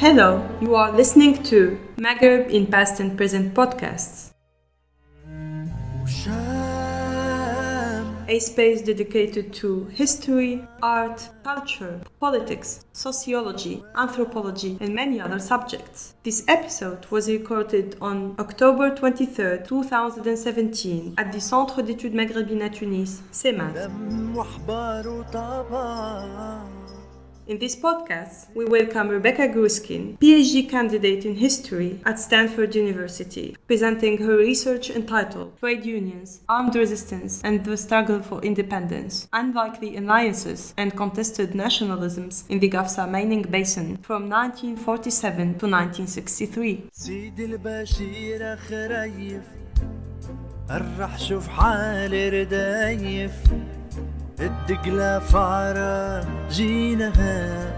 Hello, 0.00 0.48
you 0.60 0.76
are 0.76 0.92
listening 0.92 1.42
to 1.42 1.76
Maghreb 1.96 2.50
in 2.50 2.68
Past 2.68 3.00
and 3.00 3.16
Present 3.16 3.52
podcasts, 3.52 4.30
a 8.28 8.38
space 8.38 8.82
dedicated 8.82 9.52
to 9.54 9.86
history, 9.86 10.64
art, 10.84 11.28
culture, 11.42 12.00
politics, 12.20 12.84
sociology, 12.92 13.82
anthropology, 13.96 14.78
and 14.80 14.94
many 14.94 15.20
other 15.20 15.40
subjects. 15.40 16.14
This 16.22 16.44
episode 16.46 17.04
was 17.10 17.28
recorded 17.28 17.96
on 18.00 18.36
October 18.38 18.94
23, 18.94 19.66
2017, 19.66 21.14
at 21.18 21.32
the 21.32 21.40
Centre 21.40 21.82
d'études 21.82 22.14
maghrébines 22.14 22.62
à 22.62 22.70
Tunis, 22.70 23.20
CEMAT. 23.32 23.74
In 27.48 27.58
this 27.58 27.74
podcast, 27.74 28.54
we 28.54 28.66
welcome 28.66 29.08
Rebecca 29.08 29.48
Gruskin, 29.48 30.18
PhD 30.18 30.68
candidate 30.68 31.24
in 31.24 31.36
history 31.36 31.98
at 32.04 32.18
Stanford 32.18 32.74
University, 32.74 33.56
presenting 33.66 34.18
her 34.18 34.36
research 34.36 34.90
entitled 34.90 35.58
Trade 35.58 35.86
Unions, 35.86 36.42
Armed 36.46 36.74
Resistance, 36.76 37.40
and 37.42 37.64
the 37.64 37.78
Struggle 37.78 38.20
for 38.20 38.42
Independence 38.42 39.28
Unlikely 39.32 39.96
Alliances 39.96 40.74
and 40.76 40.94
Contested 40.94 41.52
Nationalisms 41.52 42.44
in 42.50 42.58
the 42.58 42.68
Gafsa 42.68 43.10
Mining 43.10 43.40
Basin 43.40 43.96
from 44.02 44.28
1947 44.28 45.58
to 45.58 45.66
1963. 45.66 46.90
الدقلة 54.40 55.18
فعرة 55.18 56.24
جينها 56.50 57.72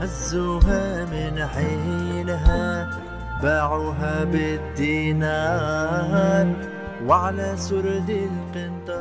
هزوها 0.00 1.04
من 1.04 1.46
حيلها 1.46 2.90
باعوها 3.42 4.24
بالدينار 5.44 5.76
وعلى 7.06 7.56
سرد 7.56 8.10
القنطار 8.10 8.99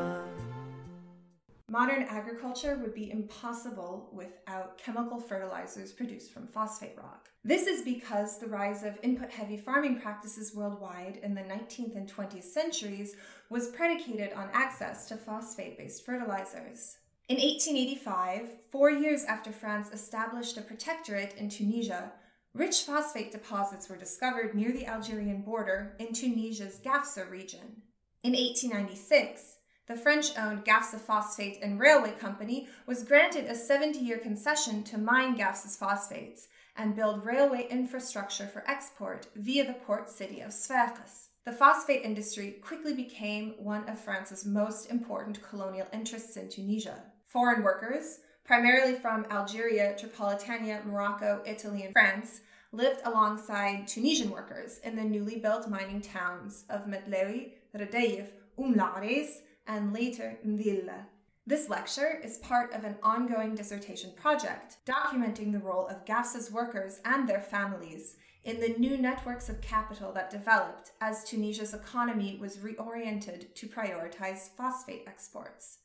Modern 1.99 2.17
agriculture 2.17 2.77
would 2.77 2.93
be 2.93 3.11
impossible 3.11 4.09
without 4.13 4.77
chemical 4.77 5.19
fertilizers 5.19 5.91
produced 5.91 6.31
from 6.31 6.47
phosphate 6.47 6.95
rock. 6.95 7.27
This 7.43 7.67
is 7.67 7.81
because 7.81 8.39
the 8.39 8.47
rise 8.47 8.83
of 8.83 8.97
input 9.03 9.31
heavy 9.31 9.57
farming 9.57 9.99
practices 9.99 10.55
worldwide 10.55 11.19
in 11.21 11.35
the 11.35 11.41
19th 11.41 11.97
and 11.97 12.09
20th 12.09 12.45
centuries 12.45 13.17
was 13.49 13.67
predicated 13.67 14.31
on 14.31 14.47
access 14.53 15.09
to 15.09 15.17
phosphate 15.17 15.77
based 15.77 16.05
fertilizers. 16.05 16.99
In 17.27 17.35
1885, 17.35 18.47
four 18.71 18.89
years 18.89 19.25
after 19.25 19.51
France 19.51 19.89
established 19.91 20.55
a 20.55 20.61
protectorate 20.61 21.35
in 21.35 21.49
Tunisia, 21.49 22.13
rich 22.53 22.83
phosphate 22.83 23.33
deposits 23.33 23.89
were 23.89 23.97
discovered 23.97 24.55
near 24.55 24.71
the 24.71 24.85
Algerian 24.85 25.41
border 25.41 25.97
in 25.99 26.13
Tunisia's 26.13 26.79
Gafsa 26.79 27.29
region. 27.29 27.81
In 28.23 28.31
1896, 28.31 29.58
the 29.89 29.97
French 29.97 30.37
owned 30.37 30.63
Gafsa 30.63 30.99
Phosphate 30.99 31.57
and 31.63 31.79
Railway 31.79 32.11
Company 32.11 32.67
was 32.85 33.03
granted 33.03 33.45
a 33.45 33.55
70 33.55 33.97
year 33.97 34.19
concession 34.19 34.83
to 34.83 34.99
mine 34.99 35.35
Gafsa's 35.35 35.75
phosphates 35.75 36.47
and 36.77 36.95
build 36.95 37.25
railway 37.25 37.67
infrastructure 37.71 38.45
for 38.45 38.63
export 38.69 39.25
via 39.35 39.65
the 39.65 39.73
port 39.73 40.07
city 40.07 40.41
of 40.41 40.53
Sfax. 40.53 41.29
The 41.43 41.51
phosphate 41.51 42.03
industry 42.03 42.57
quickly 42.61 42.93
became 42.93 43.55
one 43.57 43.89
of 43.89 43.99
France's 43.99 44.45
most 44.45 44.91
important 44.91 45.41
colonial 45.41 45.87
interests 45.91 46.37
in 46.37 46.49
Tunisia. 46.49 47.01
Foreign 47.25 47.63
workers, 47.63 48.19
primarily 48.45 48.93
from 48.93 49.25
Algeria, 49.31 49.95
Tripolitania, 49.99 50.85
Morocco, 50.85 51.41
Italy, 51.47 51.83
and 51.83 51.93
France, 51.93 52.41
lived 52.71 53.01
alongside 53.05 53.87
Tunisian 53.87 54.29
workers 54.29 54.77
in 54.83 54.95
the 54.95 55.03
newly 55.03 55.39
built 55.39 55.67
mining 55.67 56.01
towns 56.01 56.65
of 56.69 56.85
Metlawi, 56.85 57.53
Radayef, 57.75 58.27
Umm 58.59 58.75
La'aris, 58.75 59.39
and 59.69 59.93
later 59.93 60.37
Mdilla. 60.45 61.05
This 61.45 61.69
lecture 61.69 62.19
is 62.23 62.37
part 62.39 62.73
of 62.73 62.83
an 62.83 62.97
ongoing 63.01 63.55
dissertation 63.55 64.11
project 64.15 64.77
documenting 64.85 65.51
the 65.51 65.59
role 65.59 65.87
of 65.87 66.05
GAFSA's 66.05 66.51
workers 66.51 66.99
and 67.05 67.29
their 67.29 67.39
families 67.39 68.17
in 68.43 68.59
the 68.59 68.75
new 68.79 68.97
networks 68.97 69.47
of 69.47 69.61
capital 69.61 70.11
that 70.13 70.31
developed 70.31 70.91
as 71.01 71.23
Tunisia's 71.23 71.73
economy 71.73 72.37
was 72.41 72.57
reoriented 72.57 73.53
to 73.53 73.67
prioritize 73.67 74.49
phosphate 74.57 75.03
exports. 75.07 75.79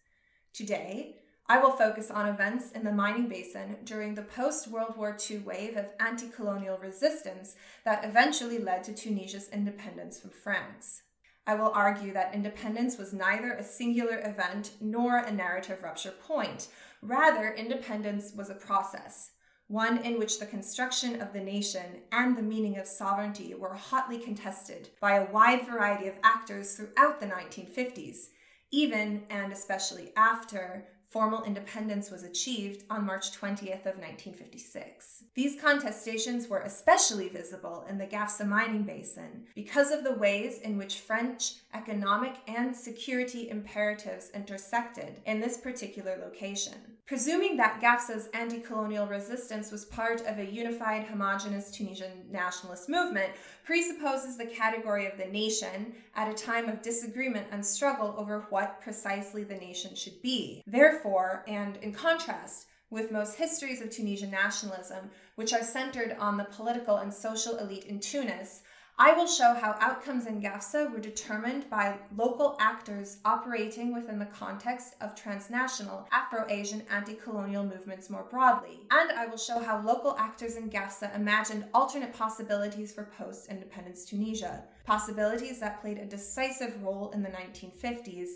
Today, 0.55 1.16
I 1.47 1.59
will 1.59 1.72
focus 1.72 2.11
on 2.11 2.28
events 2.28 2.72
in 2.72 2.84
the 2.84 2.93
mining 2.93 3.28
basin 3.28 3.77
during 3.84 4.15
the 4.15 4.22
post 4.22 4.69
World 4.69 4.97
War 4.97 5.15
II 5.31 5.39
wave 5.39 5.77
of 5.77 5.87
anti 6.01 6.28
colonial 6.28 6.78
resistance 6.78 7.56
that 7.84 8.05
eventually 8.05 8.59
led 8.59 8.83
to 8.84 8.95
Tunisia's 8.95 9.51
independence 9.51 10.19
from 10.19 10.31
France. 10.31 11.03
I 11.47 11.55
will 11.55 11.72
argue 11.75 12.12
that 12.15 12.34
independence 12.34 12.97
was 12.97 13.12
neither 13.12 13.53
a 13.53 13.62
singular 13.62 14.21
event 14.25 14.72
nor 14.81 15.19
a 15.19 15.31
narrative 15.32 15.82
rupture 15.82 16.12
point. 16.12 16.69
Rather, 17.03 17.53
independence 17.53 18.32
was 18.34 18.49
a 18.49 18.55
process, 18.55 19.32
one 19.69 19.99
in 19.99 20.19
which 20.19 20.38
the 20.38 20.47
construction 20.47 21.21
of 21.21 21.34
the 21.34 21.41
nation 21.41 22.03
and 22.12 22.37
the 22.37 22.43
meaning 22.43 22.78
of 22.78 22.87
sovereignty 22.87 23.54
were 23.54 23.75
hotly 23.75 24.19
contested 24.19 24.88
by 25.00 25.16
a 25.16 25.31
wide 25.31 25.66
variety 25.66 26.09
of 26.09 26.15
actors 26.22 26.75
throughout 26.75 27.21
the 27.21 27.27
1950s, 27.27 28.28
even 28.72 29.25
and 29.28 29.53
especially 29.53 30.12
after 30.16 30.87
formal 31.14 31.44
independence 31.44 32.10
was 32.10 32.25
achieved 32.25 32.82
on 32.91 33.06
March 33.06 33.30
20th 33.30 33.86
of 33.86 33.98
1956. 33.98 35.22
These 35.36 35.62
contestations 35.62 36.48
were 36.48 36.58
especially 36.62 37.28
visible 37.28 37.86
in 37.88 37.98
the 37.98 38.06
Gafsa 38.06 38.44
mining 38.44 38.82
basin 38.82 39.44
because 39.54 39.92
of 39.92 40.03
the 40.03 40.14
ways 40.14 40.58
in 40.58 40.76
which 40.76 40.98
French 40.98 41.53
economic 41.72 42.34
and 42.48 42.76
security 42.76 43.48
imperatives 43.48 44.30
intersected 44.34 45.20
in 45.24 45.38
this 45.38 45.56
particular 45.56 46.19
location. 46.20 46.94
Presuming 47.06 47.59
that 47.59 47.82
Gafsa's 47.82 48.28
anti 48.32 48.60
colonial 48.60 49.06
resistance 49.06 49.70
was 49.70 49.84
part 49.84 50.22
of 50.22 50.38
a 50.38 50.50
unified, 50.50 51.04
homogenous 51.04 51.70
Tunisian 51.70 52.25
nationalist 52.31 52.88
movement 52.88 53.32
presupposes 53.62 54.38
the 54.38 54.47
category 54.47 55.04
of 55.04 55.19
the 55.19 55.26
nation 55.26 55.92
at 56.16 56.31
a 56.31 56.34
time 56.34 56.66
of 56.66 56.81
disagreement 56.81 57.47
and 57.50 57.65
struggle 57.65 58.15
over 58.16 58.47
what 58.48 58.81
precisely 58.81 59.44
the 59.44 59.54
nation 59.54 59.94
should 59.94 60.22
be. 60.22 60.62
Therefore, 60.66 61.44
and 61.47 61.76
in 61.78 61.92
contrast, 61.92 62.69
with 62.88 63.12
most 63.12 63.36
histories 63.36 63.82
of 63.82 63.91
Tunisian 63.91 64.31
nationalism, 64.31 65.10
which 65.34 65.53
are 65.53 65.62
centered 65.62 66.16
on 66.19 66.38
the 66.38 66.44
political 66.44 66.97
and 66.97 67.12
social 67.12 67.59
elite 67.59 67.84
in 67.84 68.00
Tunis, 68.00 68.62
I 68.97 69.12
will 69.12 69.27
show 69.27 69.55
how 69.55 69.77
outcomes 69.81 70.27
in 70.27 70.41
GAFSA 70.41 70.93
were 70.93 71.00
determined 71.00 71.69
by 71.69 71.99
local 72.16 72.56
actors 72.60 73.19
operating 73.25 73.93
within 73.93 74.21
the 74.21 74.27
context 74.27 74.94
of 75.00 75.16
transnational 75.16 76.06
Afro 76.12 76.47
Asian 76.49 76.84
anti 76.88 77.15
colonial 77.15 77.65
movements 77.65 78.09
more 78.09 78.22
broadly. 78.31 78.83
And 78.93 79.10
I 79.10 79.27
will 79.27 79.37
show 79.37 79.59
how 79.59 79.83
local 79.83 80.16
actors 80.16 80.54
in 80.54 80.71
GAFSA 80.71 81.16
imagined 81.16 81.65
alternate 81.75 82.12
possibilities 82.12 82.93
for 82.93 83.10
post 83.19 83.49
independence 83.50 84.04
Tunisia, 84.04 84.62
possibilities 84.87 85.59
that 85.59 85.81
played 85.81 85.99
a 85.99 86.06
decisive 86.06 86.81
role 86.81 87.10
in 87.10 87.25
the 87.25 87.31
1950s, 87.31 88.28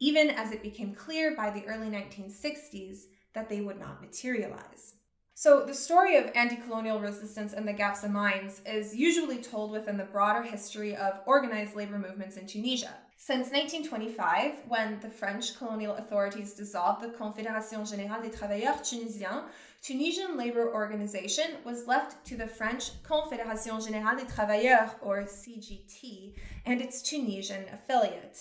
even 0.00 0.30
as 0.30 0.50
it 0.50 0.62
became 0.62 0.94
clear 0.94 1.36
by 1.36 1.50
the 1.50 1.66
early 1.66 1.88
1960s 1.88 3.00
that 3.34 3.50
they 3.50 3.60
would 3.60 3.78
not 3.78 4.00
materialize. 4.00 4.94
So, 5.38 5.66
the 5.66 5.74
story 5.74 6.16
of 6.16 6.30
anti 6.34 6.56
colonial 6.56 6.98
resistance 6.98 7.52
in 7.52 7.66
the 7.66 7.74
Gafsa 7.74 8.10
mines 8.10 8.62
is 8.64 8.96
usually 8.96 9.36
told 9.36 9.70
within 9.70 9.98
the 9.98 10.04
broader 10.04 10.42
history 10.42 10.96
of 10.96 11.20
organized 11.26 11.76
labor 11.76 11.98
movements 11.98 12.38
in 12.38 12.46
Tunisia. 12.46 12.94
Since 13.18 13.50
1925, 13.50 14.62
when 14.66 14.98
the 15.00 15.10
French 15.10 15.58
colonial 15.58 15.96
authorities 15.96 16.54
dissolved 16.54 17.02
the 17.02 17.08
Confédération 17.08 17.82
Générale 17.86 18.22
des 18.22 18.34
Travailleurs 18.34 18.80
Tunisiens, 18.80 19.44
Tunisian 19.82 20.38
labor 20.38 20.72
organization 20.72 21.58
was 21.66 21.86
left 21.86 22.24
to 22.24 22.38
the 22.38 22.46
French 22.46 23.02
Confédération 23.02 23.86
Générale 23.86 24.16
des 24.16 24.24
Travailleurs, 24.24 24.94
or 25.02 25.24
CGT, 25.24 26.32
and 26.64 26.80
its 26.80 27.02
Tunisian 27.02 27.66
affiliate. 27.70 28.38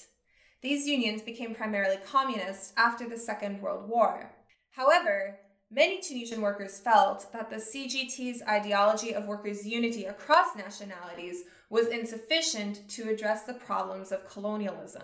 These 0.62 0.88
unions 0.88 1.22
became 1.22 1.56
primarily 1.56 1.98
communist 2.10 2.72
after 2.78 3.10
the 3.10 3.18
Second 3.18 3.62
World 3.62 3.90
War. 3.90 4.32
However, 4.72 5.40
Many 5.76 6.00
Tunisian 6.00 6.40
workers 6.40 6.80
felt 6.80 7.34
that 7.34 7.50
the 7.50 7.58
CGT's 7.58 8.42
ideology 8.48 9.14
of 9.14 9.28
workers' 9.28 9.68
unity 9.68 10.06
across 10.06 10.56
nationalities 10.56 11.44
was 11.70 11.88
insufficient 11.88 12.88
to 12.92 13.10
address 13.10 13.44
the 13.44 13.56
problems 13.56 14.14
of 14.14 14.26
colonialism. 14.30 15.04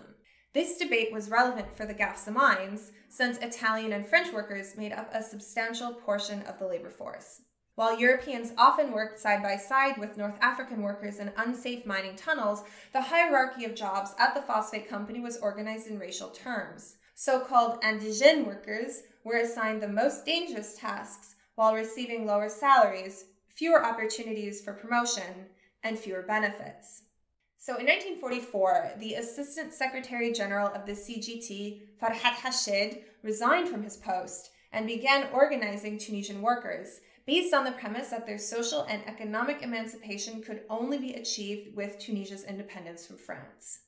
This 0.54 0.78
debate 0.78 1.12
was 1.12 1.28
relevant 1.28 1.76
for 1.76 1.84
the 1.84 1.92
Gafsa 1.92 2.32
mines, 2.32 2.90
since 3.10 3.36
Italian 3.36 3.92
and 3.92 4.06
French 4.06 4.32
workers 4.32 4.74
made 4.78 4.92
up 4.92 5.10
a 5.12 5.22
substantial 5.22 5.92
portion 5.92 6.40
of 6.44 6.58
the 6.58 6.66
labor 6.66 6.90
force. 6.90 7.42
While 7.74 8.00
Europeans 8.00 8.52
often 8.56 8.92
worked 8.92 9.20
side 9.20 9.42
by 9.42 9.58
side 9.58 9.98
with 9.98 10.16
North 10.16 10.38
African 10.40 10.80
workers 10.80 11.18
in 11.18 11.32
unsafe 11.36 11.84
mining 11.84 12.16
tunnels, 12.16 12.64
the 12.94 13.02
hierarchy 13.02 13.66
of 13.66 13.74
jobs 13.74 14.14
at 14.18 14.34
the 14.34 14.40
phosphate 14.40 14.88
company 14.88 15.20
was 15.20 15.36
organized 15.36 15.86
in 15.86 15.98
racial 15.98 16.30
terms. 16.30 16.96
So 17.14 17.40
called 17.40 17.82
indigene 17.82 18.46
workers 18.46 19.02
were 19.24 19.36
assigned 19.36 19.80
the 19.82 19.88
most 19.88 20.24
dangerous 20.24 20.74
tasks 20.74 21.36
while 21.54 21.74
receiving 21.74 22.26
lower 22.26 22.48
salaries, 22.48 23.26
fewer 23.48 23.84
opportunities 23.84 24.60
for 24.60 24.72
promotion, 24.72 25.46
and 25.82 25.98
fewer 25.98 26.22
benefits. 26.22 27.04
So 27.58 27.76
in 27.76 27.86
1944, 27.86 28.94
the 28.98 29.14
Assistant 29.14 29.72
Secretary 29.72 30.32
General 30.32 30.68
of 30.68 30.84
the 30.84 30.92
CGT, 30.92 31.82
Farhat 32.00 32.34
Hached, 32.34 32.98
resigned 33.22 33.68
from 33.68 33.84
his 33.84 33.96
post 33.96 34.50
and 34.72 34.86
began 34.86 35.28
organizing 35.32 35.98
Tunisian 35.98 36.42
workers 36.42 37.00
based 37.24 37.54
on 37.54 37.64
the 37.64 37.72
premise 37.72 38.08
that 38.08 38.26
their 38.26 38.38
social 38.38 38.82
and 38.88 39.06
economic 39.06 39.62
emancipation 39.62 40.42
could 40.42 40.62
only 40.68 40.98
be 40.98 41.12
achieved 41.12 41.76
with 41.76 41.98
Tunisia's 41.98 42.42
independence 42.42 43.06
from 43.06 43.16
France. 43.16 43.82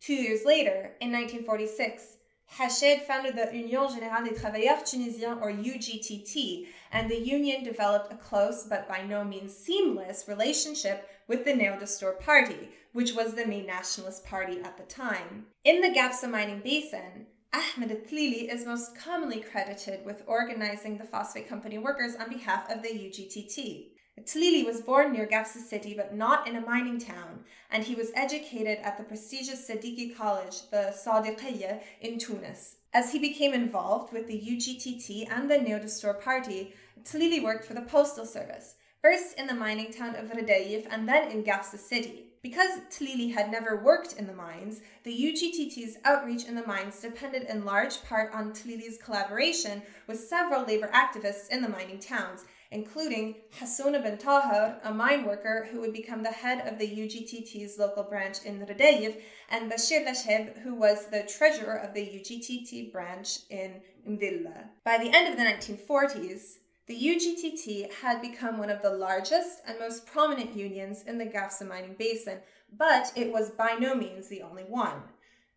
Two 0.00 0.14
years 0.14 0.44
later, 0.44 0.96
in 1.00 1.12
1946, 1.12 2.16
Hached 2.58 3.02
founded 3.06 3.36
the 3.36 3.56
Union 3.56 3.86
Générale 3.86 4.28
des 4.28 4.34
Travailleurs 4.34 4.84
Tunisiens, 4.84 5.40
or 5.40 5.52
UGTT, 5.52 6.66
and 6.92 7.08
the 7.08 7.16
union 7.16 7.62
developed 7.62 8.12
a 8.12 8.16
close 8.16 8.64
but 8.64 8.88
by 8.88 9.02
no 9.02 9.22
means 9.22 9.56
seamless 9.56 10.24
relationship 10.26 11.08
with 11.28 11.44
the 11.44 11.54
Neo 11.54 11.78
Dastour 11.78 12.18
Party, 12.20 12.70
which 12.92 13.14
was 13.14 13.34
the 13.34 13.46
main 13.46 13.66
nationalist 13.66 14.26
party 14.26 14.60
at 14.60 14.76
the 14.76 14.82
time. 14.82 15.46
In 15.64 15.80
the 15.80 15.90
Gafsa 15.90 16.28
mining 16.28 16.60
basin, 16.60 17.26
Ahmed 17.52 18.06
Tlili 18.08 18.52
is 18.52 18.66
most 18.66 18.96
commonly 18.96 19.40
credited 19.40 20.04
with 20.04 20.24
organizing 20.26 20.98
the 20.98 21.04
phosphate 21.04 21.48
company 21.48 21.78
workers 21.78 22.16
on 22.16 22.28
behalf 22.28 22.68
of 22.68 22.82
the 22.82 22.88
UGTT. 22.88 23.90
Tlili 24.18 24.64
was 24.64 24.80
born 24.80 25.12
near 25.12 25.26
Gafsa 25.26 25.58
city 25.58 25.94
but 25.94 26.14
not 26.14 26.46
in 26.46 26.56
a 26.56 26.60
mining 26.60 26.98
town, 26.98 27.44
and 27.70 27.84
he 27.84 27.94
was 27.94 28.12
educated 28.14 28.78
at 28.82 28.96
the 28.96 29.04
prestigious 29.04 29.68
Siddiqui 29.68 30.14
College, 30.16 30.68
the 30.70 30.94
Sadiqiyya, 30.94 31.80
in 32.00 32.18
Tunis. 32.18 32.76
As 32.92 33.12
he 33.12 33.18
became 33.18 33.54
involved 33.54 34.12
with 34.12 34.26
the 34.26 34.40
UGTT 34.40 35.30
and 35.30 35.50
the 35.50 35.58
Neo 35.58 35.78
Dastour 35.78 36.20
party, 36.20 36.74
Tlili 37.02 37.42
worked 37.42 37.64
for 37.64 37.74
the 37.74 37.80
postal 37.82 38.26
service, 38.26 38.76
first 39.00 39.38
in 39.38 39.46
the 39.46 39.54
mining 39.54 39.92
town 39.92 40.14
of 40.16 40.30
Radayif 40.30 40.86
and 40.90 41.08
then 41.08 41.30
in 41.30 41.42
Gafsa 41.42 41.78
city. 41.78 42.26
Because 42.42 42.80
Tlili 42.90 43.34
had 43.34 43.50
never 43.50 43.82
worked 43.82 44.14
in 44.14 44.26
the 44.26 44.32
mines, 44.32 44.80
the 45.04 45.12
UGTT's 45.12 45.98
outreach 46.04 46.46
in 46.46 46.54
the 46.54 46.66
mines 46.66 47.00
depended 47.00 47.42
in 47.42 47.66
large 47.66 48.02
part 48.04 48.32
on 48.32 48.52
Tlili's 48.52 48.96
collaboration 48.96 49.82
with 50.06 50.18
several 50.20 50.64
labor 50.64 50.90
activists 50.94 51.50
in 51.50 51.60
the 51.60 51.68
mining 51.68 51.98
towns, 51.98 52.44
including 52.70 53.34
Hassouna 53.58 54.02
bin 54.02 54.16
Tahir, 54.16 54.78
a 54.84 54.94
mine 54.94 55.24
worker 55.24 55.68
who 55.70 55.80
would 55.80 55.92
become 55.92 56.22
the 56.22 56.30
head 56.30 56.66
of 56.66 56.78
the 56.78 56.86
UGTT's 56.86 57.78
local 57.78 58.04
branch 58.04 58.44
in 58.44 58.60
Radayif, 58.60 59.16
and 59.48 59.70
Bashir 59.70 60.06
Lasheb, 60.06 60.58
who 60.58 60.74
was 60.74 61.06
the 61.06 61.24
treasurer 61.24 61.76
of 61.76 61.94
the 61.94 62.00
UGTT 62.00 62.92
branch 62.92 63.40
in 63.50 63.80
Mdilla. 64.08 64.68
By 64.84 64.98
the 64.98 65.10
end 65.14 65.28
of 65.28 65.36
the 65.36 65.44
1940s, 65.44 66.58
the 66.86 66.94
UGTT 66.94 67.92
had 68.02 68.20
become 68.20 68.58
one 68.58 68.70
of 68.70 68.82
the 68.82 68.90
largest 68.90 69.58
and 69.66 69.78
most 69.78 70.06
prominent 70.06 70.56
unions 70.56 71.04
in 71.06 71.18
the 71.18 71.26
Gafsa 71.26 71.66
mining 71.66 71.94
basin, 71.98 72.38
but 72.76 73.12
it 73.16 73.32
was 73.32 73.50
by 73.50 73.76
no 73.78 73.94
means 73.94 74.28
the 74.28 74.42
only 74.42 74.64
one. 74.64 75.02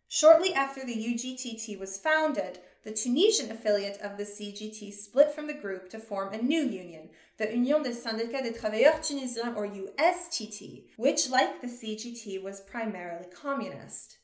Shortly 0.08 0.54
after 0.54 0.84
the 0.84 0.94
UGTT 0.94 1.78
was 1.78 1.98
founded, 1.98 2.60
the 2.84 2.92
Tunisian 2.92 3.50
affiliate 3.50 3.98
of 4.00 4.16
the 4.16 4.24
CGT 4.24 4.92
split 4.92 5.32
from 5.32 5.46
the 5.46 5.54
group 5.54 5.88
to 5.90 5.98
form 5.98 6.32
a 6.32 6.42
new 6.42 6.60
union, 6.60 7.08
the 7.38 7.50
Union 7.50 7.82
des 7.82 7.94
Syndicats 7.94 8.42
des 8.42 8.52
Travailleurs 8.52 9.00
Tunisiens 9.00 9.56
or 9.56 9.66
USTT, 9.66 10.84
which, 10.96 11.30
like 11.30 11.60
the 11.60 11.66
CGT, 11.66 12.42
was 12.42 12.60
primarily 12.60 13.26
communist 13.34 14.18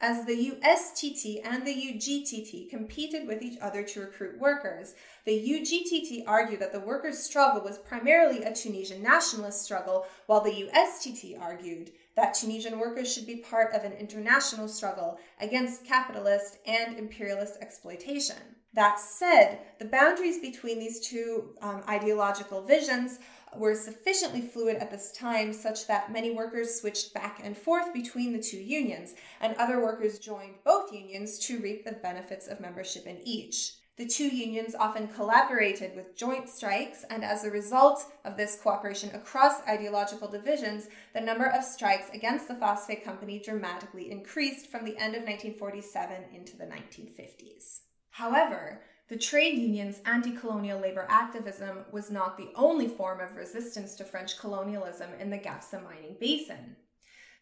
as 0.00 0.24
the 0.26 0.52
USTT 0.52 1.40
and 1.44 1.66
the 1.66 1.74
UGTT 1.74 2.70
competed 2.70 3.26
with 3.26 3.42
each 3.42 3.58
other 3.60 3.82
to 3.82 4.00
recruit 4.00 4.38
workers. 4.38 4.94
The 5.24 5.32
UGTT 5.32 6.22
argued 6.26 6.60
that 6.60 6.72
the 6.72 6.80
workers' 6.80 7.18
struggle 7.18 7.62
was 7.62 7.78
primarily 7.78 8.44
a 8.44 8.54
Tunisian 8.54 9.02
nationalist 9.02 9.62
struggle, 9.62 10.06
while 10.26 10.40
the 10.40 10.70
USTT 10.72 11.40
argued 11.40 11.90
that 12.18 12.34
Tunisian 12.34 12.80
workers 12.80 13.14
should 13.14 13.28
be 13.28 13.36
part 13.36 13.72
of 13.72 13.84
an 13.84 13.92
international 13.92 14.66
struggle 14.66 15.20
against 15.40 15.84
capitalist 15.84 16.58
and 16.66 16.98
imperialist 16.98 17.58
exploitation. 17.60 18.36
That 18.74 18.98
said, 18.98 19.60
the 19.78 19.84
boundaries 19.84 20.40
between 20.40 20.80
these 20.80 20.98
two 20.98 21.50
um, 21.62 21.80
ideological 21.88 22.64
visions 22.64 23.20
were 23.56 23.76
sufficiently 23.76 24.40
fluid 24.40 24.78
at 24.78 24.90
this 24.90 25.12
time 25.12 25.52
such 25.52 25.86
that 25.86 26.12
many 26.12 26.32
workers 26.32 26.74
switched 26.74 27.14
back 27.14 27.40
and 27.44 27.56
forth 27.56 27.94
between 27.94 28.32
the 28.32 28.42
two 28.42 28.58
unions, 28.58 29.14
and 29.40 29.54
other 29.54 29.80
workers 29.80 30.18
joined 30.18 30.56
both 30.64 30.92
unions 30.92 31.38
to 31.38 31.60
reap 31.60 31.84
the 31.84 31.92
benefits 31.92 32.48
of 32.48 32.58
membership 32.58 33.06
in 33.06 33.20
each. 33.24 33.74
The 33.98 34.06
two 34.06 34.28
unions 34.28 34.76
often 34.76 35.08
collaborated 35.08 35.96
with 35.96 36.16
joint 36.16 36.48
strikes, 36.48 37.04
and 37.10 37.24
as 37.24 37.42
a 37.42 37.50
result 37.50 38.06
of 38.24 38.36
this 38.36 38.56
cooperation 38.62 39.12
across 39.12 39.66
ideological 39.66 40.28
divisions, 40.28 40.86
the 41.14 41.20
number 41.20 41.46
of 41.46 41.64
strikes 41.64 42.08
against 42.14 42.46
the 42.46 42.54
phosphate 42.54 43.04
company 43.04 43.40
dramatically 43.40 44.12
increased 44.12 44.68
from 44.68 44.84
the 44.84 44.96
end 44.98 45.16
of 45.16 45.22
1947 45.22 46.26
into 46.32 46.56
the 46.56 46.66
1950s. 46.66 47.80
However, 48.10 48.82
the 49.08 49.18
trade 49.18 49.58
union's 49.58 50.00
anti 50.06 50.30
colonial 50.30 50.78
labor 50.78 51.06
activism 51.08 51.78
was 51.90 52.08
not 52.08 52.36
the 52.36 52.50
only 52.54 52.86
form 52.86 53.18
of 53.20 53.34
resistance 53.34 53.96
to 53.96 54.04
French 54.04 54.38
colonialism 54.38 55.10
in 55.18 55.30
the 55.30 55.38
Gafsa 55.38 55.82
mining 55.82 56.16
basin. 56.20 56.76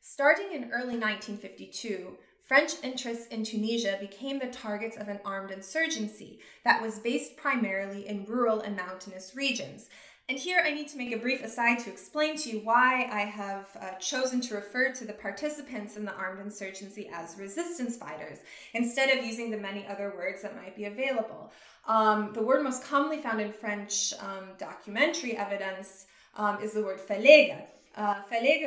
Starting 0.01 0.53
in 0.53 0.71
early 0.71 0.97
1952, 0.97 2.17
French 2.47 2.75
interests 2.85 3.27
in 3.27 3.43
Tunisia 3.43 3.99
became 4.01 4.39
the 4.39 4.47
targets 4.47 4.97
of 4.97 5.09
an 5.09 5.19
armed 5.25 5.51
insurgency 5.51 6.39
that 6.65 6.81
was 6.81 7.01
based 7.01 7.37
primarily 7.37 8.07
in 8.07 8.25
rural 8.25 8.61
and 8.61 8.77
mountainous 8.77 9.35
regions, 9.35 9.89
and 10.29 10.39
here 10.39 10.63
I 10.65 10.73
need 10.73 10.87
to 10.89 10.97
make 10.97 11.13
a 11.13 11.19
brief 11.19 11.43
aside 11.43 11.81
to 11.81 11.91
explain 11.91 12.37
to 12.39 12.51
you 12.51 12.61
why 12.61 13.09
I 13.13 13.21
have 13.21 13.69
uh, 13.81 13.93
chosen 13.99 14.41
to 14.43 14.55
refer 14.55 14.93
to 14.93 15.05
the 15.05 15.13
participants 15.13 15.97
in 15.97 16.05
the 16.05 16.15
armed 16.15 16.41
insurgency 16.41 17.09
as 17.13 17.37
resistance 17.37 17.97
fighters, 17.97 18.39
instead 18.75 19.17
of 19.17 19.25
using 19.25 19.51
the 19.51 19.57
many 19.57 19.85
other 19.87 20.13
words 20.17 20.43
that 20.43 20.57
might 20.57 20.77
be 20.77 20.85
available. 20.85 21.53
Um, 21.89 22.33
the 22.33 22.43
word 22.43 22.63
most 22.63 22.85
commonly 22.85 23.19
found 23.19 23.41
in 23.41 23.53
French 23.53 24.13
um, 24.21 24.51
documentary 24.57 25.37
evidence 25.37 26.07
um, 26.37 26.61
is 26.61 26.73
the 26.75 26.83
word 26.83 27.01
fellagha. 27.01 27.63
Uh, 27.97 28.23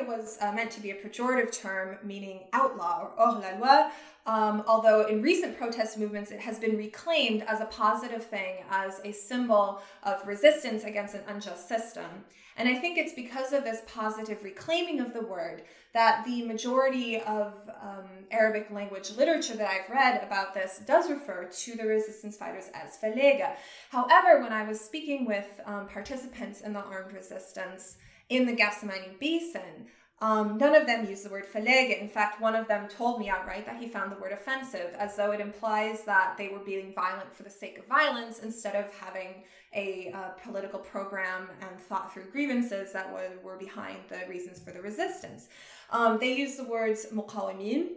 was 0.07 0.37
uh, 0.41 0.51
meant 0.51 0.71
to 0.71 0.81
be 0.81 0.91
a 0.91 0.95
pejorative 0.95 1.51
term 1.51 1.97
meaning 2.03 2.41
outlaw 2.51 3.03
or 3.03 3.11
hors 3.17 3.43
la 3.43 3.51
loi, 3.59 3.89
um, 4.25 4.63
although 4.67 5.05
in 5.05 5.21
recent 5.21 5.57
protest 5.57 5.97
movements 5.97 6.31
it 6.31 6.39
has 6.39 6.59
been 6.59 6.75
reclaimed 6.75 7.43
as 7.47 7.61
a 7.61 7.65
positive 7.65 8.23
thing, 8.23 8.55
as 8.69 8.99
a 9.03 9.11
symbol 9.11 9.81
of 10.03 10.25
resistance 10.27 10.83
against 10.83 11.13
an 11.13 11.21
unjust 11.27 11.67
system. 11.67 12.25
And 12.57 12.67
I 12.67 12.75
think 12.75 12.97
it's 12.97 13.13
because 13.13 13.53
of 13.53 13.63
this 13.63 13.81
positive 13.87 14.43
reclaiming 14.43 14.99
of 14.99 15.13
the 15.13 15.21
word 15.21 15.63
that 15.93 16.25
the 16.25 16.43
majority 16.43 17.21
of 17.21 17.53
um, 17.81 18.05
Arabic 18.31 18.69
language 18.69 19.11
literature 19.15 19.55
that 19.55 19.69
I've 19.69 19.89
read 19.89 20.21
about 20.23 20.53
this 20.53 20.81
does 20.85 21.09
refer 21.09 21.45
to 21.45 21.75
the 21.75 21.85
resistance 21.85 22.35
fighters 22.35 22.69
as 22.73 22.97
fellagha. 22.97 23.55
However, 23.91 24.41
when 24.41 24.51
I 24.51 24.67
was 24.67 24.81
speaking 24.81 25.25
with 25.25 25.47
um, 25.65 25.87
participants 25.87 26.61
in 26.61 26.73
the 26.73 26.81
armed 26.81 27.13
resistance 27.13 27.97
in 28.29 28.45
the 28.45 28.53
mining 28.83 29.15
basin, 29.19 29.87
um, 30.21 30.57
none 30.57 30.75
of 30.75 30.85
them 30.85 31.07
used 31.07 31.25
the 31.25 31.29
word 31.29 31.45
fellagha. 31.51 31.99
In 31.99 32.09
fact, 32.09 32.41
one 32.41 32.55
of 32.55 32.67
them 32.67 32.87
told 32.89 33.19
me 33.19 33.29
outright 33.29 33.65
that 33.65 33.77
he 33.77 33.87
found 33.87 34.11
the 34.11 34.17
word 34.19 34.33
offensive, 34.33 34.93
as 34.97 35.15
though 35.15 35.31
it 35.31 35.39
implies 35.39 36.03
that 36.03 36.35
they 36.37 36.49
were 36.49 36.59
being 36.59 36.93
violent 36.93 37.33
for 37.33 37.43
the 37.43 37.49
sake 37.49 37.79
of 37.79 37.87
violence 37.87 38.39
instead 38.39 38.75
of 38.75 38.93
having 38.93 39.43
a 39.73 40.11
uh, 40.13 40.29
political 40.43 40.79
program 40.79 41.47
and 41.61 41.79
thought 41.79 42.13
through 42.13 42.29
grievances 42.31 42.91
that 42.91 43.11
were, 43.13 43.31
were 43.43 43.57
behind 43.57 43.99
the 44.09 44.19
reasons 44.27 44.59
for 44.59 44.71
the 44.71 44.81
resistance. 44.81 45.47
Um, 45.91 46.17
they 46.19 46.35
used 46.35 46.57
the 46.57 46.65
words 46.65 47.07
muqawimin, 47.13 47.89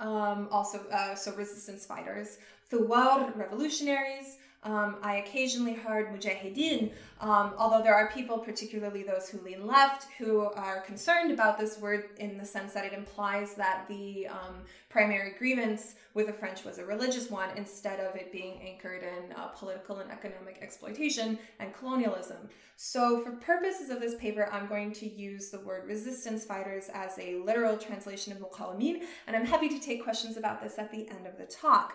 um, 0.00 0.48
also 0.50 0.80
uh, 0.92 1.14
so 1.14 1.34
resistance 1.34 1.86
fighters, 1.86 2.38
thawar, 2.70 3.34
revolutionaries, 3.36 4.38
um, 4.64 4.96
I 5.02 5.16
occasionally 5.16 5.74
heard 5.74 6.08
mujahideen, 6.08 6.90
um, 7.20 7.52
although 7.58 7.82
there 7.82 7.94
are 7.94 8.10
people, 8.10 8.38
particularly 8.38 9.02
those 9.02 9.28
who 9.28 9.38
lean 9.40 9.66
left, 9.66 10.08
who 10.18 10.40
are 10.40 10.80
concerned 10.80 11.30
about 11.30 11.58
this 11.58 11.78
word 11.78 12.08
in 12.18 12.38
the 12.38 12.46
sense 12.46 12.72
that 12.72 12.86
it 12.86 12.94
implies 12.94 13.54
that 13.54 13.84
the 13.88 14.26
um, 14.28 14.62
primary 14.88 15.34
grievance 15.38 15.96
with 16.14 16.28
the 16.28 16.32
French 16.32 16.64
was 16.64 16.78
a 16.78 16.84
religious 16.84 17.28
one 17.28 17.50
instead 17.56 18.00
of 18.00 18.16
it 18.16 18.32
being 18.32 18.58
anchored 18.62 19.02
in 19.02 19.32
uh, 19.32 19.48
political 19.48 19.98
and 19.98 20.10
economic 20.10 20.58
exploitation 20.62 21.38
and 21.60 21.74
colonialism. 21.74 22.48
So, 22.76 23.22
for 23.22 23.32
purposes 23.32 23.90
of 23.90 24.00
this 24.00 24.14
paper, 24.16 24.48
I'm 24.50 24.66
going 24.66 24.92
to 24.94 25.08
use 25.08 25.50
the 25.50 25.60
word 25.60 25.86
resistance 25.86 26.44
fighters 26.44 26.90
as 26.92 27.18
a 27.18 27.36
literal 27.36 27.76
translation 27.76 28.32
of 28.32 28.38
muqawimin, 28.38 29.02
and 29.26 29.36
I'm 29.36 29.46
happy 29.46 29.68
to 29.68 29.78
take 29.78 30.02
questions 30.02 30.36
about 30.36 30.62
this 30.62 30.78
at 30.78 30.90
the 30.90 31.08
end 31.08 31.26
of 31.26 31.38
the 31.38 31.44
talk. 31.44 31.94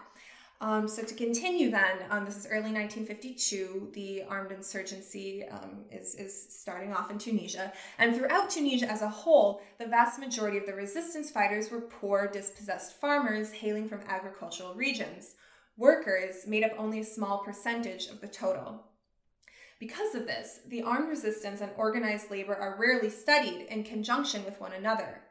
Um, 0.62 0.90
so 0.90 1.04
to 1.04 1.14
continue 1.14 1.72
then, 1.72 2.00
um, 2.10 2.26
this 2.26 2.36
is 2.36 2.46
early 2.48 2.74
1952. 2.74 3.92
The 3.94 4.24
armed 4.28 4.52
insurgency 4.52 5.46
um, 5.50 5.86
is, 5.90 6.16
is 6.16 6.48
starting 6.50 6.94
off 6.94 7.10
in 7.10 7.18
Tunisia. 7.18 7.72
And 7.98 8.14
throughout 8.14 8.50
Tunisia 8.50 8.92
as 8.92 9.02
a 9.02 9.08
whole, 9.08 9.62
the 9.78 9.88
vast 9.88 10.20
majority 10.20 10.58
of 10.58 10.66
the 10.66 10.74
resistance 10.74 11.32
fighters 11.32 11.72
were 11.72 11.80
poor, 11.80 12.28
dispossessed 12.28 13.00
farmers 13.00 13.54
hailing 13.54 13.88
from 13.88 14.02
agricultural 14.08 14.74
regions. 14.74 15.36
Workers 15.78 16.46
made 16.46 16.66
up 16.66 16.74
only 16.78 17.00
a 17.00 17.06
small 17.06 17.38
percentage 17.38 18.08
of 18.08 18.20
the 18.20 18.28
total. 18.28 18.84
Because 19.80 20.14
of 20.14 20.28
this, 20.28 20.60
the 20.68 20.82
armed 20.82 21.08
resistance 21.08 21.62
and 21.62 21.72
organized 21.78 22.30
labor 22.30 22.54
are 22.54 22.78
rarely 22.78 23.10
studied 23.10 23.66
in 23.70 23.86
conjunction 23.86 24.44
with 24.44 24.60
one 24.60 24.74
another. 24.74 25.22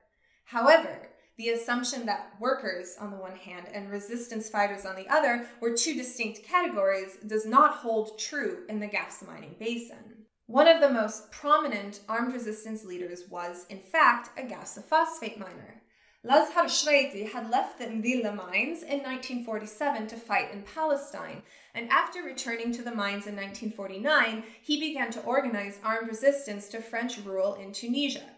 However, 0.46 1.10
the 1.38 1.50
assumption 1.50 2.04
that 2.04 2.32
workers 2.40 2.96
on 3.00 3.12
the 3.12 3.16
one 3.16 3.36
hand 3.36 3.68
and 3.72 3.90
resistance 3.90 4.50
fighters 4.50 4.84
on 4.84 4.96
the 4.96 5.08
other 5.08 5.46
were 5.60 5.72
two 5.72 5.94
distinct 5.94 6.42
categories 6.42 7.16
does 7.26 7.46
not 7.46 7.76
hold 7.76 8.18
true 8.18 8.64
in 8.68 8.80
the 8.80 8.88
Gafsa 8.88 9.26
mining 9.26 9.54
basin. 9.58 10.26
One 10.46 10.66
of 10.66 10.80
the 10.80 10.90
most 10.90 11.30
prominent 11.30 12.00
armed 12.08 12.34
resistance 12.34 12.84
leaders 12.84 13.22
was, 13.30 13.66
in 13.70 13.78
fact, 13.78 14.36
a 14.36 14.42
Gafsa 14.42 14.82
phosphate 14.82 15.38
miner. 15.38 15.82
Lazhar 16.26 16.64
Shreiti 16.64 17.30
had 17.30 17.48
left 17.48 17.78
the 17.78 17.84
Mdilla 17.84 18.34
mines 18.34 18.82
in 18.82 18.98
1947 18.98 20.08
to 20.08 20.16
fight 20.16 20.52
in 20.52 20.62
Palestine, 20.62 21.42
and 21.72 21.88
after 21.90 22.22
returning 22.22 22.72
to 22.72 22.82
the 22.82 22.94
mines 22.94 23.28
in 23.28 23.36
1949, 23.36 24.42
he 24.60 24.80
began 24.80 25.12
to 25.12 25.22
organize 25.22 25.78
armed 25.84 26.08
resistance 26.08 26.66
to 26.68 26.80
French 26.80 27.18
rule 27.18 27.54
in 27.54 27.72
Tunisia. 27.72 28.37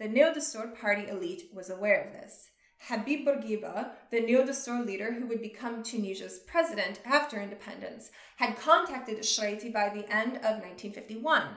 The 0.00 0.08
Neo 0.08 0.32
Dastoor 0.32 0.74
party 0.80 1.08
elite 1.08 1.50
was 1.52 1.68
aware 1.68 2.02
of 2.02 2.14
this. 2.14 2.48
Habib 2.88 3.28
Bourguiba, 3.28 3.90
the 4.10 4.22
Neo 4.22 4.46
Dastoor 4.46 4.82
leader 4.82 5.12
who 5.12 5.26
would 5.26 5.42
become 5.42 5.82
Tunisia's 5.82 6.38
president 6.38 7.00
after 7.04 7.38
independence, 7.38 8.10
had 8.36 8.58
contacted 8.58 9.18
Shreiti 9.18 9.70
by 9.70 9.90
the 9.90 10.10
end 10.10 10.36
of 10.36 10.62
1951. 10.62 11.48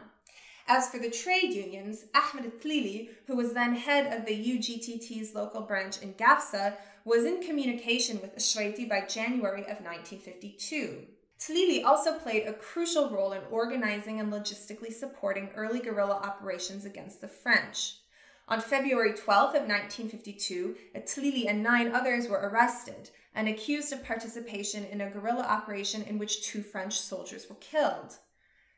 As 0.67 0.89
for 0.89 0.99
the 0.99 1.09
trade 1.09 1.53
unions, 1.53 2.03
Ahmed 2.13 2.61
Tlili, 2.61 3.11
who 3.27 3.37
was 3.37 3.53
then 3.53 3.75
head 3.75 4.11
of 4.11 4.25
the 4.25 4.35
UGTT's 4.35 5.33
local 5.33 5.61
branch 5.61 6.01
in 6.01 6.13
Gafsa, 6.15 6.75
was 7.05 7.23
in 7.23 7.41
communication 7.41 8.19
with 8.19 8.35
Shreiti 8.35 8.89
by 8.89 9.05
January 9.07 9.61
of 9.61 9.79
1952. 9.79 11.05
Tlili 11.39 11.85
also 11.85 12.19
played 12.19 12.45
a 12.45 12.51
crucial 12.51 13.09
role 13.09 13.31
in 13.31 13.41
organizing 13.49 14.19
and 14.19 14.33
logistically 14.33 14.91
supporting 14.91 15.49
early 15.55 15.79
guerrilla 15.79 16.15
operations 16.15 16.83
against 16.83 17.21
the 17.21 17.29
French. 17.29 17.99
On 18.47 18.59
February 18.59 19.13
12th 19.13 19.55
of 19.55 19.67
1952, 19.67 20.75
Tlili 20.97 21.47
and 21.47 21.63
nine 21.63 21.95
others 21.95 22.27
were 22.27 22.49
arrested 22.49 23.09
and 23.33 23.47
accused 23.47 23.93
of 23.93 24.03
participation 24.03 24.83
in 24.85 25.01
a 25.01 25.09
guerrilla 25.09 25.43
operation 25.43 26.03
in 26.03 26.19
which 26.19 26.43
two 26.43 26.61
French 26.61 26.99
soldiers 26.99 27.47
were 27.49 27.55
killed. 27.55 28.17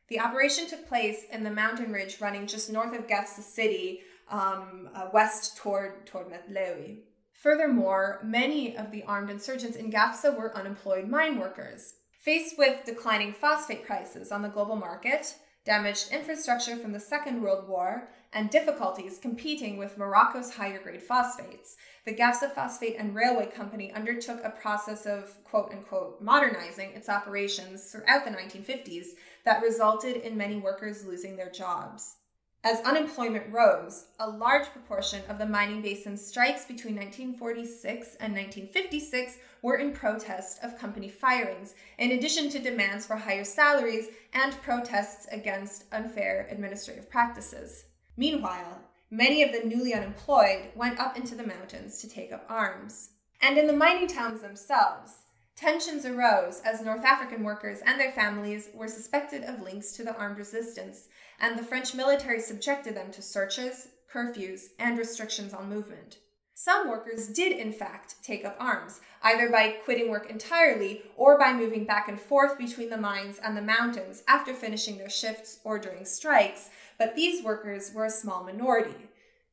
The 0.08 0.20
operation 0.20 0.66
took 0.66 0.86
place 0.86 1.24
in 1.32 1.42
the 1.42 1.50
mountain 1.50 1.92
ridge 1.92 2.20
running 2.20 2.46
just 2.46 2.70
north 2.70 2.96
of 2.96 3.08
Gafsa 3.08 3.42
city, 3.42 4.02
um, 4.30 4.88
uh, 4.94 5.08
west 5.12 5.56
toward, 5.56 6.06
toward 6.06 6.28
Metlewi. 6.28 6.98
Furthermore, 7.32 8.20
many 8.24 8.76
of 8.76 8.92
the 8.92 9.02
armed 9.02 9.30
insurgents 9.30 9.76
in 9.76 9.90
Gafsa 9.90 10.36
were 10.36 10.56
unemployed 10.56 11.08
mine 11.08 11.38
workers. 11.38 11.94
Faced 12.20 12.56
with 12.56 12.84
declining 12.84 13.32
phosphate 13.32 13.84
prices 13.84 14.32
on 14.32 14.42
the 14.42 14.48
global 14.48 14.76
market, 14.76 15.34
damaged 15.64 16.12
infrastructure 16.12 16.76
from 16.76 16.92
the 16.92 17.00
Second 17.00 17.42
World 17.42 17.68
War, 17.68 18.08
and 18.32 18.50
difficulties 18.50 19.18
competing 19.18 19.78
with 19.78 19.98
Morocco's 19.98 20.54
higher 20.54 20.80
grade 20.80 21.02
phosphates, 21.02 21.76
the 22.04 22.14
Gafsa 22.14 22.54
Phosphate 22.54 22.96
and 22.98 23.14
Railway 23.14 23.46
Company 23.46 23.92
undertook 23.92 24.40
a 24.42 24.50
process 24.50 25.06
of 25.06 25.42
quote 25.44 25.72
unquote 25.72 26.20
modernizing 26.20 26.90
its 26.92 27.08
operations 27.08 27.90
throughout 27.90 28.24
the 28.24 28.30
1950s 28.30 29.08
that 29.44 29.62
resulted 29.62 30.16
in 30.16 30.36
many 30.36 30.56
workers 30.56 31.04
losing 31.04 31.36
their 31.36 31.50
jobs. 31.50 32.16
As 32.64 32.80
unemployment 32.80 33.52
rose, 33.52 34.06
a 34.18 34.28
large 34.28 34.66
proportion 34.70 35.22
of 35.28 35.38
the 35.38 35.46
mining 35.46 35.82
basin's 35.82 36.26
strikes 36.26 36.64
between 36.64 36.96
1946 36.96 38.16
and 38.18 38.34
1956 38.34 39.38
were 39.62 39.76
in 39.76 39.92
protest 39.92 40.58
of 40.64 40.76
company 40.76 41.08
firings, 41.08 41.76
in 41.98 42.10
addition 42.10 42.50
to 42.50 42.58
demands 42.58 43.06
for 43.06 43.14
higher 43.14 43.44
salaries 43.44 44.08
and 44.32 44.60
protests 44.62 45.28
against 45.30 45.84
unfair 45.92 46.48
administrative 46.50 47.08
practices. 47.08 47.84
Meanwhile, 48.16 48.80
many 49.10 49.42
of 49.42 49.52
the 49.52 49.68
newly 49.68 49.92
unemployed 49.92 50.70
went 50.74 50.98
up 50.98 51.16
into 51.16 51.34
the 51.34 51.46
mountains 51.46 51.98
to 51.98 52.08
take 52.08 52.32
up 52.32 52.46
arms. 52.48 53.10
And 53.42 53.58
in 53.58 53.66
the 53.66 53.72
mining 53.72 54.08
towns 54.08 54.40
themselves, 54.40 55.12
tensions 55.54 56.06
arose 56.06 56.60
as 56.64 56.80
North 56.82 57.04
African 57.04 57.44
workers 57.44 57.80
and 57.84 58.00
their 58.00 58.12
families 58.12 58.70
were 58.74 58.88
suspected 58.88 59.44
of 59.44 59.60
links 59.60 59.92
to 59.92 60.04
the 60.04 60.16
armed 60.16 60.38
resistance, 60.38 61.08
and 61.38 61.58
the 61.58 61.62
French 61.62 61.94
military 61.94 62.40
subjected 62.40 62.96
them 62.96 63.10
to 63.12 63.22
searches, 63.22 63.88
curfews, 64.12 64.68
and 64.78 64.98
restrictions 64.98 65.52
on 65.52 65.68
movement. 65.68 66.18
Some 66.58 66.88
workers 66.88 67.28
did, 67.28 67.52
in 67.52 67.70
fact, 67.70 68.14
take 68.22 68.42
up 68.42 68.56
arms, 68.58 69.02
either 69.22 69.50
by 69.50 69.72
quitting 69.84 70.08
work 70.08 70.30
entirely 70.30 71.02
or 71.14 71.38
by 71.38 71.52
moving 71.52 71.84
back 71.84 72.08
and 72.08 72.18
forth 72.18 72.56
between 72.56 72.88
the 72.88 72.96
mines 72.96 73.38
and 73.44 73.54
the 73.54 73.60
mountains 73.60 74.22
after 74.26 74.54
finishing 74.54 74.96
their 74.96 75.10
shifts 75.10 75.60
or 75.64 75.78
during 75.78 76.06
strikes, 76.06 76.70
but 76.98 77.14
these 77.14 77.44
workers 77.44 77.92
were 77.92 78.06
a 78.06 78.10
small 78.10 78.42
minority. 78.42 78.96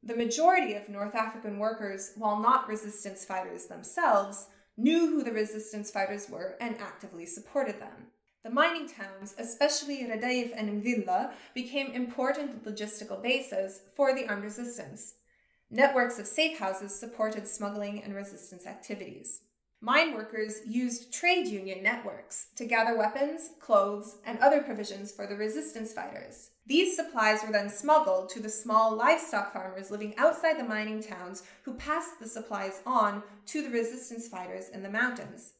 The 0.01 0.15
majority 0.15 0.75
of 0.75 0.87
North 0.87 1.13
African 1.13 1.59
workers, 1.59 2.13
while 2.15 2.39
not 2.39 2.69
resistance 2.69 3.25
fighters 3.25 3.65
themselves, 3.65 4.47
knew 4.77 5.09
who 5.09 5.23
the 5.23 5.33
resistance 5.33 5.91
fighters 5.91 6.29
were 6.29 6.55
and 6.61 6.77
actively 6.79 7.25
supported 7.25 7.81
them. 7.81 8.07
The 8.45 8.49
mining 8.49 8.87
towns, 8.87 9.35
especially 9.37 10.07
Radaif 10.07 10.53
and 10.55 10.81
Mdilla, 10.81 11.33
became 11.53 11.91
important 11.91 12.63
logistical 12.63 13.21
bases 13.21 13.81
for 13.93 14.15
the 14.15 14.25
armed 14.25 14.43
resistance. 14.45 15.15
Networks 15.75 16.19
of 16.19 16.27
safe 16.27 16.59
houses 16.59 16.93
supported 16.93 17.47
smuggling 17.47 18.03
and 18.03 18.13
resistance 18.13 18.67
activities. 18.67 19.41
Mine 19.81 20.13
workers 20.13 20.59
used 20.67 21.11
trade 21.11 21.47
union 21.47 21.81
networks 21.81 22.49
to 22.57 22.65
gather 22.65 22.95
weapons, 22.95 23.49
clothes, 23.59 24.17
and 24.23 24.37
other 24.37 24.61
provisions 24.61 25.11
for 25.11 25.25
the 25.25 25.35
resistance 25.35 25.91
fighters. 25.91 26.51
These 26.67 26.95
supplies 26.95 27.39
were 27.43 27.51
then 27.51 27.71
smuggled 27.71 28.29
to 28.29 28.39
the 28.39 28.49
small 28.49 28.95
livestock 28.95 29.51
farmers 29.51 29.89
living 29.89 30.13
outside 30.15 30.59
the 30.59 30.63
mining 30.63 31.01
towns 31.01 31.41
who 31.63 31.73
passed 31.73 32.19
the 32.19 32.27
supplies 32.27 32.81
on 32.85 33.23
to 33.47 33.63
the 33.63 33.71
resistance 33.71 34.27
fighters 34.27 34.69
in 34.69 34.83
the 34.83 34.91
mountains. 34.91 35.53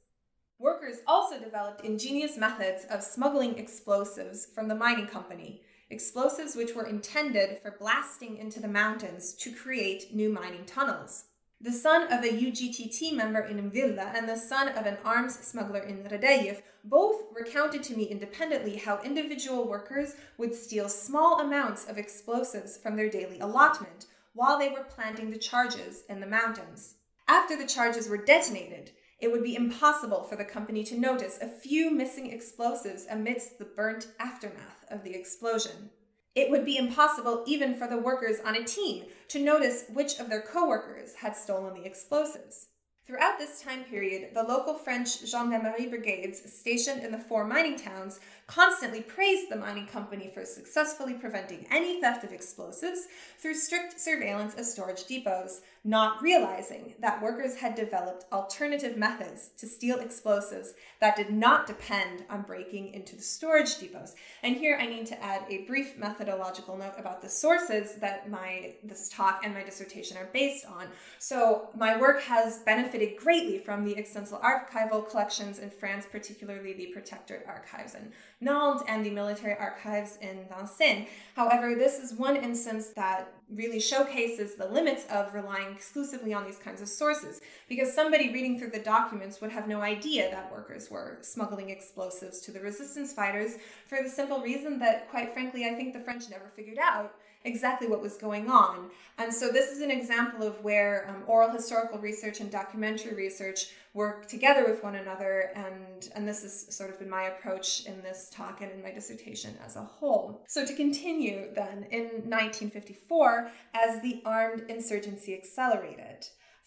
Workers 0.60 0.98
also 1.08 1.40
developed 1.40 1.84
ingenious 1.84 2.38
methods 2.38 2.86
of 2.86 3.02
smuggling 3.02 3.58
explosives 3.58 4.46
from 4.46 4.68
the 4.68 4.76
mining 4.76 5.08
company, 5.08 5.64
explosives 5.94 6.56
which 6.56 6.76
were 6.76 6.86
intended 6.86 7.60
for 7.62 7.78
blasting 7.80 8.36
into 8.38 8.60
the 8.60 8.68
mountains 8.68 9.34
to 9.36 9.52
create 9.52 10.14
new 10.14 10.30
mining 10.30 10.66
tunnels. 10.66 11.26
The 11.62 11.72
son 11.72 12.12
of 12.12 12.26
a 12.26 12.28
UGTT 12.28 13.14
member 13.14 13.40
in 13.40 13.72
Mdilla 13.72 14.14
and 14.14 14.28
the 14.28 14.36
son 14.36 14.68
of 14.70 14.86
an 14.86 14.98
arms 15.06 15.40
smuggler 15.40 15.80
in 15.80 16.04
Radaif 16.04 16.62
both 16.84 17.22
recounted 17.34 17.84
to 17.84 17.96
me 17.96 18.04
independently 18.04 18.76
how 18.76 19.02
individual 19.02 19.66
workers 19.66 20.16
would 20.38 20.54
steal 20.54 20.90
small 20.90 21.40
amounts 21.40 21.88
of 21.88 21.98
explosives 21.98 22.76
from 22.76 22.98
their 22.98 23.10
daily 23.10 23.40
allotment 23.40 24.08
while 24.34 24.60
they 24.60 24.70
were 24.70 24.84
planting 24.84 25.32
the 25.32 25.38
charges 25.38 26.04
in 26.10 26.20
the 26.20 26.28
mountains. 26.28 26.96
After 27.30 27.56
the 27.56 27.68
charges 27.68 28.10
were 28.10 28.18
detonated, 28.18 28.92
it 29.24 29.32
would 29.32 29.42
be 29.42 29.56
impossible 29.56 30.24
for 30.24 30.36
the 30.36 30.44
company 30.44 30.84
to 30.84 31.00
notice 31.00 31.40
a 31.42 31.48
few 31.48 31.90
missing 31.90 32.30
explosives 32.30 33.08
amidst 33.10 33.58
the 33.58 33.64
burnt 33.64 34.08
aftermath 34.20 34.84
of 34.92 35.02
the 35.02 35.16
explosion. 35.16 35.90
It 36.36 36.52
would 36.52 36.66
be 36.66 36.76
impossible 36.76 37.46
even 37.48 37.74
for 37.74 37.88
the 37.88 37.98
workers 37.98 38.42
on 38.44 38.58
a 38.58 38.66
team 38.66 39.06
to 39.30 39.40
notice 39.40 39.86
which 39.94 40.20
of 40.20 40.30
their 40.30 40.42
coworkers 40.42 41.16
had 41.16 41.38
stolen 41.38 41.74
the 41.74 41.86
explosives. 41.86 42.68
Throughout 43.08 43.38
this 43.38 43.62
time 43.62 43.86
period, 43.86 44.34
the 44.34 44.44
local 44.44 44.74
French 44.74 45.26
gendarmerie 45.26 45.88
brigades 45.88 46.42
stationed 46.54 47.02
in 47.02 47.12
the 47.12 47.18
four 47.18 47.46
mining 47.46 47.78
towns 47.78 48.20
constantly 48.48 49.02
praised 49.02 49.50
the 49.50 49.56
mining 49.56 49.88
company 49.88 50.32
for 50.34 50.44
successfully 50.44 51.14
preventing 51.14 51.66
any 51.72 52.02
theft 52.02 52.26
of 52.26 52.34
explosives 52.34 53.08
through 53.40 53.56
strict 53.56 54.00
surveillance 54.00 54.56
of 54.56 54.66
storage 54.66 55.06
depots, 55.06 55.62
not 55.86 56.22
realizing 56.22 56.94
that 57.00 57.22
workers 57.22 57.58
had 57.58 57.76
developed 57.76 58.26
alternative 58.32 58.96
methods 58.96 59.50
to 59.58 59.68
steal 59.68 60.00
explosives 60.00 60.76
that 61.02 61.16
did 61.16 61.30
not 61.30 61.68
depend 61.68 62.24
on 62.30 62.42
breaking 62.42 62.94
into 62.94 63.18
the 63.18 63.22
storage 63.22 63.78
depots. 63.78 64.16
And 64.44 64.56
here 64.56 64.78
I 64.80 64.86
need 64.86 65.06
to 65.08 65.22
add 65.22 65.44
a 65.50 65.66
brief 65.66 65.98
methodological 65.98 66.78
note 66.78 66.94
about 66.98 67.22
the 67.22 67.28
sources 67.28 67.96
that 67.96 68.30
my 68.30 68.76
this 68.82 69.10
talk 69.10 69.42
and 69.44 69.54
my 69.54 69.64
dissertation 69.64 70.16
are 70.16 70.30
based 70.32 70.66
on. 70.66 70.88
So 71.20 71.70
my 71.76 71.98
work 71.98 72.22
has 72.24 72.60
benefited 72.60 73.18
greatly 73.18 73.58
from 73.58 73.84
the 73.84 73.98
extensive 73.98 74.40
archival 74.40 75.10
collections 75.10 75.60
in 75.60 75.70
France, 75.70 76.06
particularly 76.10 76.74
the 76.74 76.88
Protectorate 76.94 77.46
archives 77.46 77.94
in 77.96 78.14
Nantes 78.44 78.84
and 78.88 79.06
the 79.06 79.10
military 79.10 79.58
archives 79.58 80.18
in 80.22 80.46
Vincennes. 80.50 81.08
However, 81.36 81.76
this 81.76 82.00
is 82.00 82.14
one 82.14 82.36
instance 82.36 82.88
that 82.96 83.34
really 83.50 83.80
showcases 83.80 84.56
the 84.56 84.68
limits 84.68 85.06
of 85.12 85.34
relying 85.34 85.74
exclusively 85.74 86.34
on 86.34 86.46
these 86.46 86.58
kinds 86.58 86.82
of 86.82 86.88
sources 86.88 87.42
because 87.70 87.94
somebody 87.94 88.34
reading 88.34 88.58
through 88.58 88.72
the 88.72 88.80
documents 88.80 89.42
would 89.42 89.52
have 89.52 89.68
no 89.68 89.82
idea 89.82 90.30
that 90.32 90.52
workers 90.52 90.90
were 90.90 91.18
smuggling 91.22 91.70
explosives 91.70 92.40
to 92.42 92.52
the 92.52 92.60
resistance 92.60 93.14
fighters 93.14 93.58
for 93.88 94.00
the 94.04 94.10
simple 94.10 94.42
reason 94.42 94.80
that, 94.80 95.10
quite 95.10 95.34
frankly, 95.34 95.66
I 95.66 95.74
think 95.74 95.94
the 95.94 96.00
French 96.00 96.30
never 96.30 96.52
figured 96.56 96.80
out 96.82 97.14
exactly 97.46 97.88
what 97.88 98.02
was 98.02 98.18
going 98.18 98.50
on. 98.50 98.90
And 99.18 99.34
so, 99.34 99.52
this 99.52 99.72
is 99.72 99.82
an 99.82 99.92
example 99.92 100.46
of 100.46 100.64
where 100.64 101.10
um, 101.10 101.24
oral 101.28 101.52
historical 101.52 102.00
research 102.00 102.40
and 102.40 102.50
documentary 102.50 103.14
research 103.14 103.68
work 103.94 104.28
together 104.28 104.66
with 104.66 104.84
one 104.84 104.96
another 104.96 105.52
and 105.56 106.10
and 106.16 106.28
this 106.28 106.42
has 106.42 106.76
sort 106.76 106.90
of 106.90 106.98
been 107.00 107.10
my 107.10 107.24
approach 107.24 107.86
in 107.86 108.02
this 108.02 108.30
talk 108.34 108.62
and 108.62 108.72
in 108.72 108.82
my 108.82 108.92
dissertation 108.92 109.56
as 109.64 109.76
a 109.76 109.84
whole 109.84 110.44
so 110.48 110.66
to 110.66 110.76
continue 110.76 111.54
then 111.54 111.86
in 111.92 112.06
1954 112.26 113.52
as 113.74 114.02
the 114.02 114.22
armed 114.26 114.64
insurgency 114.70 115.34
accelerated 115.34 116.26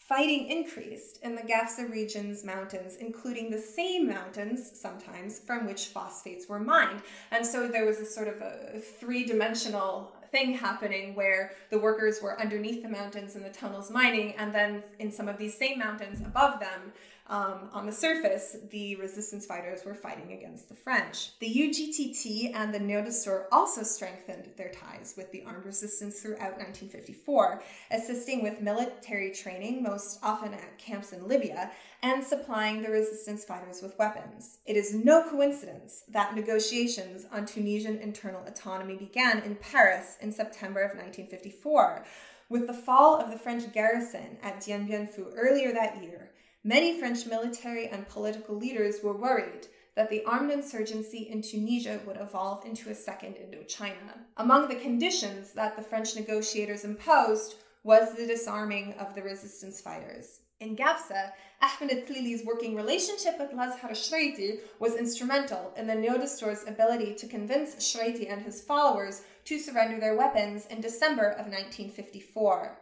Fighting 0.08 0.48
increased 0.50 1.18
in 1.24 1.34
the 1.34 1.42
Gafsa 1.42 1.90
region's 1.90 2.44
mountains, 2.44 2.94
including 3.00 3.50
the 3.50 3.58
same 3.58 4.06
mountains 4.06 4.70
sometimes 4.80 5.40
from 5.40 5.66
which 5.66 5.86
phosphates 5.86 6.48
were 6.48 6.60
mined. 6.60 7.02
And 7.32 7.44
so 7.44 7.66
there 7.66 7.84
was 7.84 7.98
a 7.98 8.06
sort 8.06 8.28
of 8.28 8.40
a 8.40 8.78
three 8.78 9.24
dimensional 9.24 10.12
thing 10.30 10.54
happening 10.54 11.16
where 11.16 11.52
the 11.70 11.80
workers 11.80 12.20
were 12.22 12.40
underneath 12.40 12.84
the 12.84 12.88
mountains 12.88 13.34
in 13.34 13.42
the 13.42 13.50
tunnels 13.50 13.90
mining, 13.90 14.36
and 14.36 14.54
then 14.54 14.84
in 15.00 15.10
some 15.10 15.26
of 15.26 15.38
these 15.38 15.58
same 15.58 15.80
mountains 15.80 16.20
above 16.20 16.60
them, 16.60 16.92
um, 17.28 17.70
on 17.72 17.86
the 17.86 17.92
surface, 17.92 18.56
the 18.70 18.94
resistance 18.96 19.46
fighters 19.46 19.84
were 19.84 19.94
fighting 19.94 20.32
against 20.32 20.68
the 20.68 20.76
French. 20.76 21.36
The 21.40 21.52
UGTT 21.52 22.54
and 22.54 22.72
the 22.72 22.78
Neo 22.78 23.02
Destour 23.02 23.48
also 23.50 23.82
strengthened 23.82 24.50
their 24.56 24.70
ties 24.70 25.14
with 25.16 25.32
the 25.32 25.42
armed 25.44 25.64
resistance 25.64 26.20
throughout 26.20 26.58
1954, 26.58 27.62
assisting 27.90 28.44
with 28.44 28.60
military 28.60 29.32
training, 29.32 29.82
most 29.82 30.20
often 30.22 30.54
at 30.54 30.78
camps 30.78 31.12
in 31.12 31.26
Libya, 31.26 31.72
and 32.00 32.22
supplying 32.22 32.82
the 32.82 32.90
resistance 32.90 33.44
fighters 33.44 33.82
with 33.82 33.98
weapons. 33.98 34.58
It 34.64 34.76
is 34.76 34.94
no 34.94 35.28
coincidence 35.28 36.04
that 36.08 36.36
negotiations 36.36 37.26
on 37.32 37.44
Tunisian 37.44 37.98
internal 37.98 38.44
autonomy 38.46 38.96
began 38.96 39.40
in 39.40 39.56
Paris 39.56 40.16
in 40.20 40.30
September 40.30 40.80
of 40.80 40.96
1954. 40.96 42.04
With 42.48 42.68
the 42.68 42.74
fall 42.74 43.20
of 43.20 43.32
the 43.32 43.38
French 43.38 43.72
garrison 43.72 44.38
at 44.40 44.60
Dien 44.60 44.86
Bien 44.86 45.08
Phu 45.08 45.32
earlier 45.34 45.72
that 45.72 46.00
year, 46.00 46.30
Many 46.66 46.98
French 46.98 47.26
military 47.26 47.86
and 47.86 48.08
political 48.08 48.56
leaders 48.56 48.96
were 49.00 49.16
worried 49.16 49.68
that 49.94 50.10
the 50.10 50.24
armed 50.24 50.50
insurgency 50.50 51.18
in 51.30 51.40
Tunisia 51.40 52.00
would 52.04 52.16
evolve 52.16 52.66
into 52.66 52.90
a 52.90 52.94
second 52.96 53.36
Indochina. 53.36 54.24
Among 54.36 54.66
the 54.66 54.74
conditions 54.74 55.52
that 55.52 55.76
the 55.76 55.82
French 55.82 56.16
negotiators 56.16 56.84
imposed 56.84 57.54
was 57.84 58.14
the 58.16 58.26
disarming 58.26 58.94
of 58.94 59.14
the 59.14 59.22
resistance 59.22 59.80
fighters. 59.80 60.40
In 60.58 60.74
Gafsa, 60.74 61.30
Ahmed 61.62 62.04
Tlili's 62.04 62.44
working 62.44 62.74
relationship 62.74 63.38
with 63.38 63.52
Lazhar 63.52 63.92
Shreiti 63.92 64.58
was 64.80 64.96
instrumental 64.96 65.72
in 65.76 65.86
the 65.86 65.94
Neo 65.94 66.18
Destour's 66.18 66.64
ability 66.66 67.14
to 67.14 67.28
convince 67.28 67.76
Shreiti 67.76 68.28
and 68.28 68.42
his 68.42 68.60
followers 68.60 69.22
to 69.44 69.60
surrender 69.60 70.00
their 70.00 70.16
weapons 70.16 70.66
in 70.66 70.80
December 70.80 71.28
of 71.28 71.46
1954. 71.46 72.76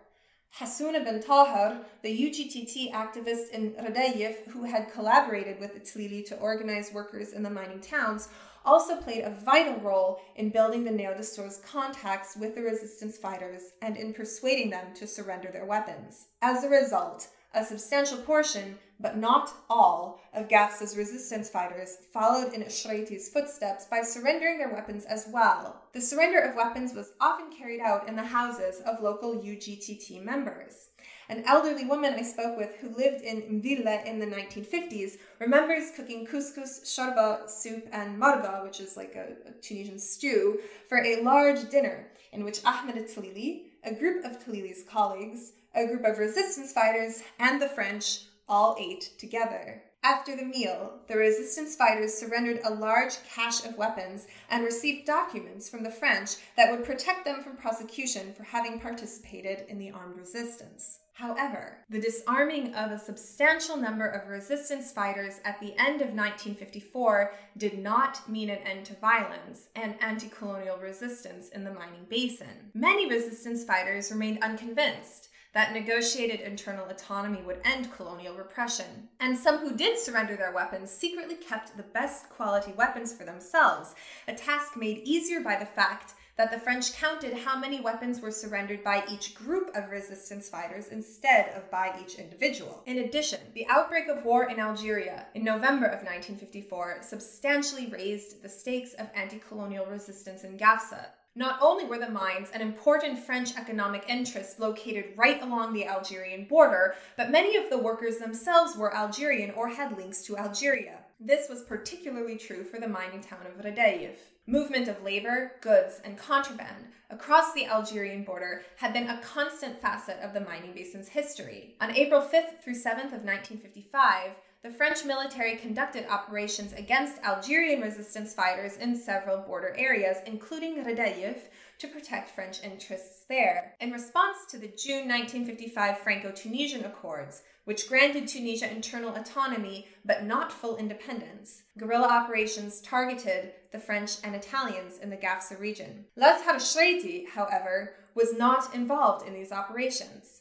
Hassouna 0.60 1.04
bin 1.04 1.20
Tahir, 1.20 1.80
the 2.02 2.08
UGTT 2.08 2.92
activist 2.92 3.50
in 3.50 3.72
Radayif 3.72 4.46
who 4.52 4.62
had 4.62 4.92
collaborated 4.92 5.58
with 5.58 5.74
the 5.74 5.80
Tlili 5.80 6.24
to 6.26 6.36
organize 6.36 6.92
workers 6.92 7.32
in 7.32 7.42
the 7.42 7.50
mining 7.50 7.80
towns, 7.80 8.28
also 8.64 8.96
played 8.96 9.24
a 9.24 9.30
vital 9.30 9.80
role 9.80 10.20
in 10.36 10.50
building 10.50 10.84
the 10.84 10.92
Neo 10.92 11.12
Destour's 11.12 11.56
contacts 11.56 12.36
with 12.36 12.54
the 12.54 12.62
resistance 12.62 13.18
fighters 13.18 13.72
and 13.82 13.96
in 13.96 14.14
persuading 14.14 14.70
them 14.70 14.94
to 14.94 15.08
surrender 15.08 15.50
their 15.50 15.66
weapons. 15.66 16.28
As 16.40 16.62
a 16.62 16.68
result, 16.68 17.26
a 17.52 17.64
substantial 17.64 18.18
portion, 18.18 18.78
but 19.04 19.18
not 19.18 19.52
all, 19.68 20.18
of 20.32 20.48
Gafsa's 20.48 20.96
resistance 20.96 21.50
fighters 21.50 21.98
followed 22.10 22.54
in 22.54 22.62
Shreiti's 22.62 23.28
footsteps 23.28 23.84
by 23.84 24.00
surrendering 24.00 24.56
their 24.56 24.72
weapons 24.72 25.04
as 25.04 25.28
well. 25.30 25.82
The 25.92 26.00
surrender 26.00 26.40
of 26.40 26.56
weapons 26.56 26.94
was 26.94 27.12
often 27.20 27.54
carried 27.54 27.80
out 27.80 28.08
in 28.08 28.16
the 28.16 28.24
houses 28.24 28.80
of 28.86 29.02
local 29.02 29.34
UGTT 29.34 30.24
members. 30.24 30.88
An 31.28 31.44
elderly 31.44 31.84
woman 31.84 32.14
I 32.14 32.22
spoke 32.22 32.56
with 32.56 32.76
who 32.76 32.96
lived 32.96 33.20
in 33.20 33.60
Mville 33.60 34.06
in 34.06 34.20
the 34.20 34.26
1950s 34.26 35.18
remembers 35.38 35.90
cooking 35.94 36.26
couscous, 36.26 36.80
shorba 36.86 37.50
soup, 37.50 37.86
and 37.92 38.18
marga, 38.18 38.64
which 38.64 38.80
is 38.80 38.96
like 38.96 39.16
a, 39.16 39.50
a 39.50 39.52
Tunisian 39.60 39.98
stew, 39.98 40.60
for 40.88 41.04
a 41.04 41.20
large 41.20 41.68
dinner 41.68 42.08
in 42.32 42.42
which 42.42 42.64
Ahmed 42.64 42.96
Tlili, 42.96 43.64
a 43.84 43.92
group 43.92 44.24
of 44.24 44.42
Tlili's 44.42 44.82
colleagues, 44.82 45.52
a 45.74 45.86
group 45.86 46.04
of 46.06 46.18
resistance 46.18 46.72
fighters, 46.72 47.22
and 47.38 47.60
the 47.60 47.68
French 47.68 48.22
all 48.48 48.76
ate 48.78 49.10
together. 49.18 49.82
After 50.04 50.36
the 50.36 50.44
meal, 50.44 51.00
the 51.08 51.16
resistance 51.16 51.76
fighters 51.76 52.12
surrendered 52.12 52.60
a 52.62 52.74
large 52.74 53.14
cache 53.24 53.64
of 53.64 53.78
weapons 53.78 54.26
and 54.50 54.62
received 54.62 55.06
documents 55.06 55.70
from 55.70 55.82
the 55.82 55.90
French 55.90 56.36
that 56.58 56.70
would 56.70 56.84
protect 56.84 57.24
them 57.24 57.42
from 57.42 57.56
prosecution 57.56 58.34
for 58.34 58.42
having 58.42 58.78
participated 58.78 59.64
in 59.68 59.78
the 59.78 59.90
armed 59.90 60.18
resistance. 60.18 60.98
However, 61.14 61.78
the 61.88 62.00
disarming 62.00 62.74
of 62.74 62.90
a 62.90 62.98
substantial 62.98 63.76
number 63.76 64.06
of 64.06 64.28
resistance 64.28 64.92
fighters 64.92 65.40
at 65.44 65.60
the 65.60 65.72
end 65.78 66.02
of 66.02 66.08
1954 66.08 67.32
did 67.56 67.78
not 67.78 68.28
mean 68.28 68.50
an 68.50 68.58
end 68.58 68.84
to 68.86 68.94
violence 68.96 69.68
and 69.76 69.94
anti 70.02 70.28
colonial 70.28 70.76
resistance 70.76 71.48
in 71.50 71.62
the 71.62 71.72
mining 71.72 72.04
basin. 72.10 72.72
Many 72.74 73.08
resistance 73.08 73.64
fighters 73.64 74.10
remained 74.10 74.42
unconvinced 74.42 75.28
that 75.54 75.72
negotiated 75.72 76.40
internal 76.40 76.86
autonomy 76.88 77.40
would 77.42 77.60
end 77.64 77.92
colonial 77.96 78.34
repression. 78.34 79.08
And 79.20 79.38
some 79.38 79.58
who 79.58 79.76
did 79.76 79.98
surrender 79.98 80.36
their 80.36 80.52
weapons 80.52 80.90
secretly 80.90 81.36
kept 81.36 81.76
the 81.76 81.82
best 81.82 82.28
quality 82.28 82.72
weapons 82.72 83.12
for 83.12 83.24
themselves, 83.24 83.94
a 84.28 84.34
task 84.34 84.76
made 84.76 85.02
easier 85.04 85.40
by 85.40 85.56
the 85.56 85.66
fact 85.66 86.14
that 86.36 86.50
the 86.50 86.58
French 86.58 86.94
counted 86.94 87.32
how 87.32 87.56
many 87.56 87.80
weapons 87.80 88.20
were 88.20 88.30
surrendered 88.30 88.82
by 88.82 89.04
each 89.08 89.34
group 89.34 89.70
of 89.76 89.90
resistance 89.90 90.48
fighters 90.48 90.88
instead 90.88 91.50
of 91.56 91.70
by 91.70 91.94
each 92.02 92.16
individual. 92.16 92.82
In 92.86 92.98
addition, 92.98 93.40
the 93.54 93.66
outbreak 93.68 94.08
of 94.08 94.24
war 94.24 94.50
in 94.50 94.58
Algeria 94.58 95.26
in 95.34 95.44
November 95.44 95.86
of 95.86 96.02
1954 96.02 96.98
substantially 97.02 97.86
raised 97.86 98.42
the 98.42 98.48
stakes 98.48 98.94
of 98.94 99.08
anti 99.14 99.38
colonial 99.38 99.86
resistance 99.86 100.42
in 100.42 100.58
Gafsa. 100.58 101.06
Not 101.36 101.58
only 101.60 101.84
were 101.84 101.98
the 101.98 102.08
mines 102.08 102.50
an 102.54 102.60
important 102.60 103.18
French 103.18 103.56
economic 103.56 104.04
interest 104.08 104.60
located 104.60 105.14
right 105.16 105.42
along 105.42 105.72
the 105.72 105.84
Algerian 105.84 106.44
border, 106.44 106.94
but 107.16 107.32
many 107.32 107.56
of 107.56 107.70
the 107.70 107.78
workers 107.78 108.18
themselves 108.18 108.76
were 108.76 108.94
Algerian 108.94 109.50
or 109.50 109.68
had 109.68 109.98
links 109.98 110.22
to 110.22 110.38
Algeria. 110.38 110.98
This 111.18 111.48
was 111.48 111.62
particularly 111.62 112.36
true 112.36 112.62
for 112.62 112.78
the 112.78 112.86
mining 112.86 113.20
town 113.20 113.46
of 113.46 113.64
Radayif. 113.64 114.14
Movement 114.46 114.86
of 114.86 115.02
labor, 115.02 115.56
goods, 115.60 116.00
and 116.04 116.16
contraband 116.16 116.86
across 117.10 117.52
the 117.52 117.66
Algerian 117.66 118.22
border 118.22 118.62
had 118.76 118.92
been 118.92 119.08
a 119.08 119.20
constant 119.20 119.80
facet 119.80 120.18
of 120.22 120.34
the 120.34 120.40
mining 120.40 120.72
basin's 120.72 121.08
history. 121.08 121.74
On 121.80 121.90
April 121.96 122.20
5th 122.20 122.62
through 122.62 122.74
7th 122.74 123.12
of 123.12 123.24
1955, 123.24 124.32
the 124.64 124.70
French 124.70 125.04
military 125.04 125.56
conducted 125.56 126.06
operations 126.08 126.72
against 126.72 127.22
Algerian 127.22 127.82
resistance 127.82 128.32
fighters 128.32 128.78
in 128.78 128.96
several 128.96 129.42
border 129.42 129.74
areas, 129.76 130.16
including 130.24 130.82
Radayif, 130.82 131.36
to 131.78 131.86
protect 131.86 132.30
French 132.30 132.62
interests 132.64 133.26
there. 133.28 133.74
In 133.80 133.92
response 133.92 134.38
to 134.48 134.56
the 134.56 134.68
June 134.68 135.06
1955 135.06 135.98
Franco 135.98 136.30
Tunisian 136.30 136.82
Accords, 136.86 137.42
which 137.66 137.90
granted 137.90 138.26
Tunisia 138.26 138.70
internal 138.70 139.14
autonomy 139.14 139.86
but 140.02 140.24
not 140.24 140.50
full 140.50 140.78
independence, 140.78 141.64
guerrilla 141.76 142.08
operations 142.08 142.80
targeted 142.80 143.52
the 143.70 143.78
French 143.78 144.12
and 144.24 144.34
Italians 144.34 144.96
in 144.96 145.10
the 145.10 145.16
Gafsa 145.16 145.60
region. 145.60 146.06
Lazhar 146.18 146.56
Shreiti, 146.56 147.28
however, 147.28 147.96
was 148.14 148.32
not 148.32 148.74
involved 148.74 149.28
in 149.28 149.34
these 149.34 149.52
operations. 149.52 150.40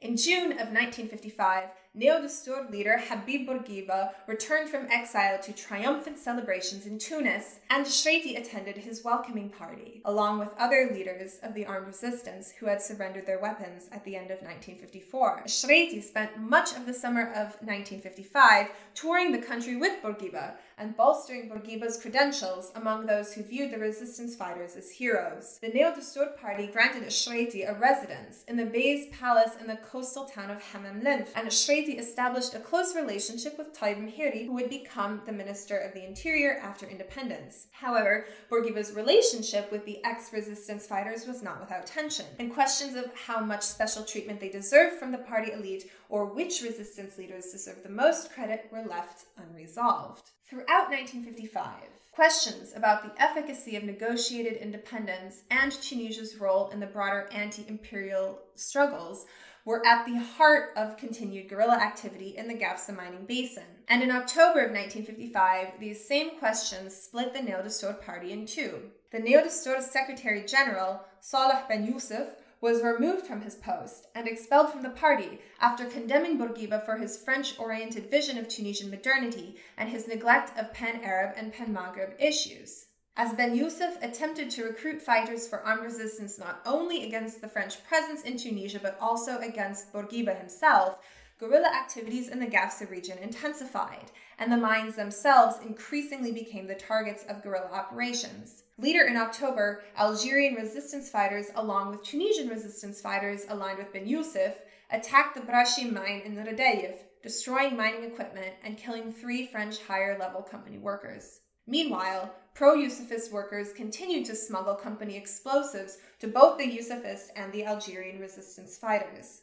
In 0.00 0.18
June 0.18 0.52
of 0.52 0.68
1955, 0.68 1.70
Neo 1.96 2.20
Destour 2.20 2.66
leader 2.72 2.98
Habib 2.98 3.46
Bourguiba 3.48 4.14
returned 4.26 4.68
from 4.68 4.88
exile 4.90 5.38
to 5.38 5.52
triumphant 5.52 6.18
celebrations 6.18 6.86
in 6.86 6.98
Tunis, 6.98 7.60
and 7.70 7.86
Shreiti 7.86 8.36
attended 8.36 8.78
his 8.78 9.04
welcoming 9.04 9.48
party, 9.48 10.02
along 10.04 10.40
with 10.40 10.48
other 10.58 10.90
leaders 10.92 11.38
of 11.44 11.54
the 11.54 11.64
armed 11.64 11.86
resistance 11.86 12.52
who 12.58 12.66
had 12.66 12.82
surrendered 12.82 13.26
their 13.26 13.38
weapons 13.38 13.88
at 13.92 14.04
the 14.04 14.16
end 14.16 14.32
of 14.32 14.42
1954. 14.42 15.44
Shreiti 15.46 16.02
spent 16.02 16.36
much 16.36 16.74
of 16.74 16.84
the 16.84 16.92
summer 16.92 17.28
of 17.30 17.54
1955 17.62 18.70
touring 18.96 19.30
the 19.30 19.38
country 19.38 19.76
with 19.76 20.02
Bourguiba 20.02 20.54
and 20.76 20.96
bolstering 20.96 21.48
Bourguiba's 21.48 21.96
credentials 21.96 22.72
among 22.74 23.06
those 23.06 23.32
who 23.32 23.44
viewed 23.44 23.70
the 23.70 23.78
resistance 23.78 24.34
fighters 24.34 24.74
as 24.74 24.90
heroes. 24.90 25.60
The 25.62 25.70
Néo-de-Stour 25.70 26.30
party 26.40 26.66
granted 26.66 27.04
Shreiti 27.04 27.68
a 27.68 27.78
residence 27.78 28.42
in 28.48 28.56
the 28.56 28.66
Bey's 28.66 29.06
palace 29.16 29.52
in 29.60 29.68
the 29.68 29.76
coastal 29.76 30.24
town 30.24 30.50
of 30.50 30.60
Hammam 30.60 31.04
Lif, 31.04 31.32
and 31.36 31.46
Established 31.92 32.54
a 32.54 32.58
close 32.58 32.96
relationship 32.96 33.58
with 33.58 33.78
Taib 33.78 33.98
Mhiri, 33.98 34.46
who 34.46 34.54
would 34.54 34.70
become 34.70 35.20
the 35.26 35.32
Minister 35.32 35.76
of 35.76 35.92
the 35.92 36.04
Interior 36.04 36.58
after 36.62 36.86
independence. 36.86 37.68
However, 37.72 38.26
Bourguiba's 38.50 38.92
relationship 38.92 39.70
with 39.70 39.84
the 39.84 40.02
ex-resistance 40.04 40.86
fighters 40.86 41.26
was 41.26 41.42
not 41.42 41.60
without 41.60 41.86
tension, 41.86 42.26
and 42.38 42.52
questions 42.52 42.96
of 42.96 43.14
how 43.14 43.40
much 43.40 43.62
special 43.62 44.02
treatment 44.02 44.40
they 44.40 44.48
deserved 44.48 44.96
from 44.96 45.12
the 45.12 45.18
party 45.18 45.52
elite 45.52 45.90
or 46.08 46.24
which 46.24 46.62
resistance 46.62 47.18
leaders 47.18 47.52
deserved 47.52 47.84
the 47.84 47.90
most 47.90 48.32
credit 48.32 48.68
were 48.72 48.84
left 48.84 49.26
unresolved. 49.36 50.30
Throughout 50.48 50.90
1955, 50.90 51.64
questions 52.12 52.72
about 52.74 53.02
the 53.02 53.22
efficacy 53.22 53.76
of 53.76 53.84
negotiated 53.84 54.54
independence 54.54 55.42
and 55.50 55.72
Tunisia's 55.72 56.36
role 56.36 56.70
in 56.70 56.80
the 56.80 56.86
broader 56.86 57.28
anti 57.32 57.66
imperial 57.68 58.38
struggles 58.54 59.26
were 59.64 59.84
at 59.86 60.04
the 60.04 60.18
heart 60.18 60.70
of 60.76 60.96
continued 60.96 61.48
guerrilla 61.48 61.76
activity 61.76 62.36
in 62.36 62.48
the 62.48 62.54
Gafsa 62.54 62.94
mining 62.94 63.24
basin. 63.26 63.64
And 63.88 64.02
in 64.02 64.10
October 64.10 64.60
of 64.60 64.72
1955, 64.72 65.80
these 65.80 66.06
same 66.06 66.38
questions 66.38 66.94
split 66.94 67.32
the 67.32 67.42
Neo 67.42 67.62
Dastoor 67.62 67.94
party 68.00 68.32
in 68.32 68.46
two. 68.46 68.90
The 69.10 69.20
Neo 69.20 69.40
Dastoor 69.40 69.80
Secretary 69.82 70.44
General, 70.44 71.00
Saleh 71.20 71.68
Ben 71.68 71.86
Youssef, 71.86 72.28
was 72.60 72.82
removed 72.82 73.26
from 73.26 73.42
his 73.42 73.56
post 73.56 74.06
and 74.14 74.26
expelled 74.26 74.70
from 74.70 74.82
the 74.82 74.88
party 74.88 75.38
after 75.60 75.84
condemning 75.84 76.38
Bourguiba 76.38 76.82
for 76.84 76.96
his 76.96 77.16
French 77.22 77.58
oriented 77.58 78.10
vision 78.10 78.38
of 78.38 78.48
Tunisian 78.48 78.90
modernity 78.90 79.56
and 79.76 79.90
his 79.90 80.08
neglect 80.08 80.58
of 80.58 80.72
pan 80.72 81.00
Arab 81.02 81.34
and 81.36 81.52
pan 81.52 81.74
Maghreb 81.74 82.14
issues. 82.18 82.86
As 83.16 83.32
Ben 83.32 83.54
Youssef 83.54 83.96
attempted 84.02 84.50
to 84.50 84.64
recruit 84.64 85.00
fighters 85.00 85.46
for 85.46 85.60
armed 85.60 85.84
resistance 85.84 86.36
not 86.36 86.60
only 86.66 87.04
against 87.04 87.40
the 87.40 87.46
French 87.46 87.84
presence 87.84 88.22
in 88.22 88.36
Tunisia 88.36 88.80
but 88.82 88.98
also 89.00 89.38
against 89.38 89.92
Bourguiba 89.92 90.36
himself, 90.36 90.98
guerrilla 91.38 91.68
activities 91.68 92.28
in 92.28 92.40
the 92.40 92.46
Gafsa 92.46 92.90
region 92.90 93.18
intensified, 93.18 94.10
and 94.40 94.50
the 94.50 94.56
mines 94.56 94.96
themselves 94.96 95.64
increasingly 95.64 96.32
became 96.32 96.66
the 96.66 96.74
targets 96.74 97.22
of 97.28 97.40
guerrilla 97.40 97.70
operations. 97.72 98.64
Later 98.78 99.04
in 99.04 99.16
October, 99.16 99.84
Algerian 99.96 100.56
resistance 100.56 101.08
fighters, 101.08 101.46
along 101.54 101.90
with 101.90 102.02
Tunisian 102.02 102.48
resistance 102.48 103.00
fighters 103.00 103.46
aligned 103.48 103.78
with 103.78 103.92
Ben 103.92 104.08
Youssef, 104.08 104.54
attacked 104.90 105.36
the 105.36 105.40
Brachim 105.40 105.92
mine 105.92 106.22
in 106.24 106.34
Radayef, 106.34 106.96
destroying 107.22 107.76
mining 107.76 108.02
equipment 108.02 108.54
and 108.64 108.76
killing 108.76 109.12
three 109.12 109.46
French 109.46 109.78
higher 109.86 110.18
level 110.18 110.42
company 110.42 110.78
workers. 110.78 111.42
Meanwhile, 111.66 112.34
pro 112.54 112.76
Yousafist 112.76 113.32
workers 113.32 113.72
continued 113.72 114.24
to 114.26 114.36
smuggle 114.36 114.76
company 114.76 115.16
explosives 115.16 115.98
to 116.20 116.28
both 116.28 116.56
the 116.56 116.64
Yousafist 116.64 117.26
and 117.34 117.52
the 117.52 117.64
Algerian 117.66 118.20
resistance 118.20 118.78
fighters. 118.78 119.42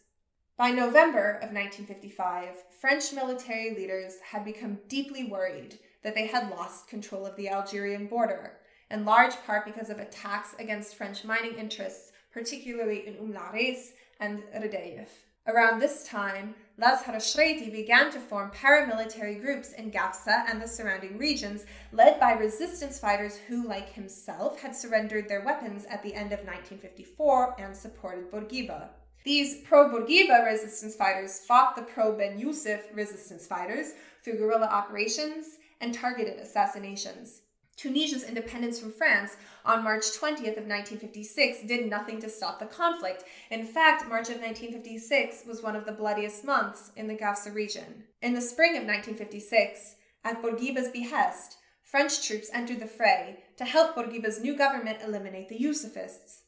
By 0.57 0.71
November 0.71 1.31
of 1.41 1.51
1955, 1.51 2.63
French 2.79 3.11
military 3.11 3.75
leaders 3.75 4.13
had 4.31 4.45
become 4.45 4.79
deeply 4.87 5.25
worried 5.25 5.77
that 6.03 6.15
they 6.15 6.27
had 6.27 6.49
lost 6.49 6.87
control 6.87 7.25
of 7.25 7.35
the 7.35 7.49
Algerian 7.49 8.07
border 8.07 8.53
in 8.89 9.05
large 9.05 9.35
part 9.45 9.65
because 9.65 9.89
of 9.89 9.99
attacks 9.99 10.55
against 10.57 10.95
French 10.95 11.25
mining 11.25 11.55
interests, 11.55 12.11
particularly 12.31 13.07
in 13.07 13.17
Umm 13.17 13.33
Lares 13.33 13.93
and 14.19 14.43
Radayef. 14.55 15.09
Around 15.47 15.79
this 15.79 16.07
time, 16.07 16.53
Lazhar 16.79 17.15
Shreiti 17.15 17.71
began 17.71 18.11
to 18.11 18.19
form 18.19 18.51
paramilitary 18.51 19.41
groups 19.41 19.73
in 19.73 19.91
Gafsa 19.91 20.45
and 20.47 20.61
the 20.61 20.67
surrounding 20.67 21.17
regions, 21.17 21.65
led 21.91 22.19
by 22.19 22.33
resistance 22.33 22.99
fighters 22.99 23.37
who, 23.47 23.67
like 23.67 23.89
himself, 23.89 24.61
had 24.61 24.75
surrendered 24.75 25.27
their 25.27 25.43
weapons 25.43 25.85
at 25.85 26.03
the 26.03 26.13
end 26.13 26.31
of 26.31 26.39
1954 26.39 27.55
and 27.59 27.75
supported 27.75 28.31
Bourguiba. 28.31 28.89
These 29.23 29.61
pro 29.61 29.89
Bourguiba 29.89 30.45
resistance 30.45 30.95
fighters 30.95 31.39
fought 31.39 31.75
the 31.75 31.81
pro 31.81 32.15
Ben 32.15 32.37
Youssef 32.37 32.87
resistance 32.93 33.47
fighters 33.47 33.93
through 34.23 34.37
guerrilla 34.37 34.67
operations 34.67 35.57
and 35.79 35.91
targeted 35.91 36.37
assassinations. 36.37 37.40
Tunisia's 37.81 38.23
independence 38.23 38.79
from 38.79 38.91
France 38.91 39.37
on 39.65 39.83
March 39.83 40.03
20th 40.03 40.57
of 40.57 40.67
1956 40.67 41.63
did 41.63 41.89
nothing 41.89 42.19
to 42.21 42.29
stop 42.29 42.59
the 42.59 42.65
conflict. 42.67 43.23
In 43.49 43.65
fact, 43.65 44.07
March 44.07 44.29
of 44.29 44.39
1956 44.39 45.45
was 45.47 45.63
one 45.63 45.75
of 45.75 45.85
the 45.85 45.91
bloodiest 45.91 46.45
months 46.45 46.91
in 46.95 47.07
the 47.07 47.15
Gafsa 47.15 47.51
region. 47.51 48.03
In 48.21 48.35
the 48.35 48.41
spring 48.41 48.77
of 48.77 48.83
1956, 48.83 49.95
at 50.23 50.43
Bourguiba's 50.43 50.89
behest, 50.89 51.57
French 51.81 52.25
troops 52.25 52.51
entered 52.53 52.79
the 52.79 52.85
fray 52.85 53.39
to 53.57 53.65
help 53.65 53.95
Bourguiba's 53.95 54.39
new 54.39 54.55
government 54.55 54.99
eliminate 55.03 55.49
the 55.49 55.57
Yousafists. 55.57 56.41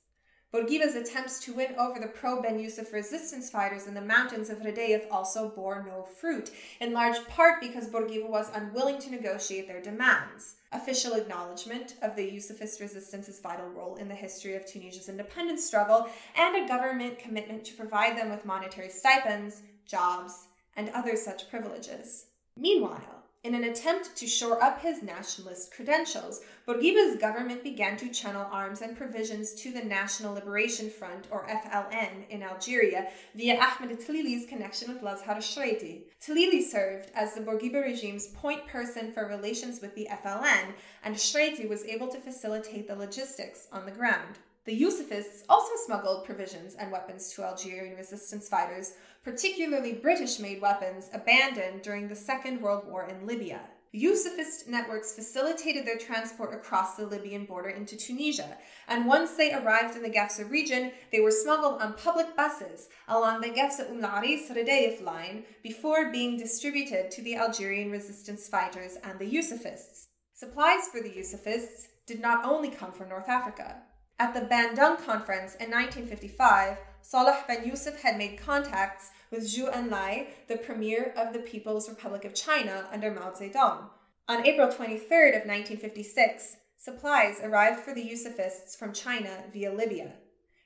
Bourguiba's 0.54 0.94
attempts 0.94 1.39
to 1.39 1.52
win 1.52 1.74
over 1.80 2.00
the 2.00 2.06
pro 2.06 2.39
Ben 2.39 2.60
Yusuf 2.60 2.94
resistance 2.94 3.50
fighters 3.50 3.88
in 3.88 3.96
the 3.96 4.02
mountains 4.02 4.52
of 4.52 4.60
Radayef 4.60 5.08
also 5.10 5.50
bore 5.50 5.84
no 5.84 6.04
fruit, 6.04 6.52
in 6.80 6.94
large 6.94 7.28
part 7.28 7.60
because 7.60 7.88
Bourguiba 7.88 8.30
was 8.30 8.52
unwilling 8.54 9.00
to 9.00 9.10
negotiate 9.10 9.68
their 9.68 9.82
demands. 9.82 10.58
Official 10.72 11.13
acknowledgement 11.13 11.96
of 12.04 12.16
the 12.16 12.22
Yusufist 12.22 12.80
resistance's 12.80 13.39
vital 13.39 13.68
role 13.70 13.96
in 13.96 14.08
the 14.08 14.13
history 14.13 14.54
of 14.54 14.63
Tunisia's 14.63 15.10
independence 15.10 15.66
struggle, 15.66 16.08
and 16.36 16.56
a 16.56 16.68
government 16.68 17.18
commitment 17.18 17.66
to 17.66 17.74
provide 17.74 18.16
them 18.16 18.30
with 18.30 18.46
monetary 18.46 18.89
stipends, 18.89 19.63
jobs, 19.88 20.50
and 20.76 20.89
other 20.89 21.16
such 21.16 21.50
privileges. 21.50 22.28
Meanwhile, 22.56 23.23
in 23.44 23.56
an 23.56 23.66
attempt 23.66 24.16
to 24.16 24.26
shore 24.26 24.64
up 24.64 24.82
his 24.82 25.04
nationalist 25.04 25.74
credentials, 25.74 26.40
Bourguiba's 26.66 27.18
government 27.18 27.62
began 27.62 27.98
to 27.98 28.08
channel 28.08 28.48
arms 28.50 28.82
and 28.82 28.96
provisions 28.96 29.54
to 29.56 29.74
the 29.74 29.84
National 29.84 30.34
Liberation 30.34 30.90
Front, 30.90 31.28
or 31.30 31.46
FLN, 31.48 32.30
in 32.30 32.42
Algeria 32.42 33.10
via 33.36 33.60
Ahmed 33.60 34.00
Tlili's 34.00 34.48
connection 34.48 34.94
with 34.94 35.04
Lazhar 35.04 35.38
Shreiti. 35.40 36.04
Tlili 36.26 36.64
served 36.64 37.12
as 37.16 37.34
the 37.34 37.42
Bourguiba 37.42 37.82
regime's 37.82 38.28
point 38.28 38.66
person 38.66 39.12
for 39.12 39.28
relations 39.28 39.82
with 39.82 39.94
the 39.96 40.08
FLN, 40.10 40.74
and 41.04 41.16
Shreiti 41.16 41.68
was 41.68 41.84
able 41.84 42.08
to 42.08 42.22
facilitate 42.22 42.88
the 42.88 42.96
logistics 42.96 43.68
on 43.74 43.86
the 43.86 43.92
ground. 43.92 44.38
The 44.66 44.82
Yousafists 44.82 45.44
also 45.50 45.74
smuggled 45.86 46.24
provisions 46.24 46.76
and 46.76 46.90
weapons 46.90 47.34
to 47.34 47.44
Algerian 47.44 47.98
resistance 47.98 48.48
fighters, 48.48 48.94
particularly 49.24 49.94
British 49.94 50.40
made 50.40 50.62
weapons 50.62 51.10
abandoned 51.14 51.82
during 51.82 52.08
the 52.08 52.16
Second 52.16 52.62
World 52.62 52.86
War 52.88 53.08
in 53.08 53.26
Libya. 53.26 53.62
Yousafist 53.96 54.68
networks 54.68 55.14
facilitated 55.14 55.86
their 55.86 56.00
transport 56.00 56.52
across 56.52 56.96
the 56.96 57.06
Libyan 57.06 57.46
border 57.46 57.70
into 57.70 57.96
Tunisia, 57.96 58.58
and 58.88 59.06
once 59.06 59.36
they 59.36 59.54
arrived 59.54 59.96
in 59.96 60.02
the 60.02 60.10
Gafsa 60.10 60.50
region, 60.50 60.92
they 61.12 61.20
were 61.20 61.30
smuggled 61.30 61.80
on 61.80 61.94
public 61.94 62.36
buses 62.36 62.90
along 63.08 63.42
the 63.42 63.50
Gafsa 63.50 63.92
Umm 63.92 64.02
Laris 64.02 64.50
Radayef 64.50 65.04
line 65.04 65.44
before 65.62 66.12
being 66.12 66.38
distributed 66.38 67.12
to 67.12 67.22
the 67.22 67.36
Algerian 67.36 67.92
resistance 67.92 68.48
fighters 68.50 68.98
and 69.04 69.20
the 69.20 69.32
Yousafists. 69.32 70.08
Supplies 70.34 70.88
for 70.92 71.00
the 71.00 71.12
Yousafists 71.12 71.90
did 72.08 72.20
not 72.20 72.44
only 72.44 72.70
come 72.70 72.92
from 72.92 73.10
North 73.10 73.30
Africa. 73.30 73.84
At 74.18 74.34
the 74.34 74.42
Bandung 74.42 75.06
Conference 75.06 75.54
in 75.56 75.70
1955, 75.70 76.78
Saleh 77.06 77.44
Ben 77.48 77.68
Youssef 77.68 78.02
had 78.02 78.18
made 78.18 78.39
contacts 78.39 79.12
with 79.30 79.44
Zhou 79.44 79.70
Enlai, 79.74 80.28
the 80.48 80.56
premier 80.56 81.13
of 81.18 81.34
the 81.34 81.39
People's 81.39 81.89
Republic 81.89 82.24
of 82.24 82.34
China 82.34 82.88
under 82.94 83.12
Mao 83.12 83.32
Zedong. 83.32 83.89
On 84.30 84.48
April 84.48 84.70
23rd 84.70 85.36
of 85.36 85.46
1956, 85.46 86.56
supplies 86.78 87.42
arrived 87.44 87.82
for 87.82 87.94
the 87.94 88.02
Yousafists 88.02 88.78
from 88.78 88.94
China 88.94 89.44
via 89.52 89.74
Libya. 89.74 90.13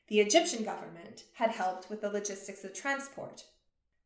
The 0.10 0.20
Egyptian 0.20 0.64
government 0.64 1.24
had 1.34 1.50
helped 1.50 1.90
with 1.90 2.02
the 2.02 2.12
logistics 2.12 2.64
of 2.64 2.72
transport. 2.72 3.46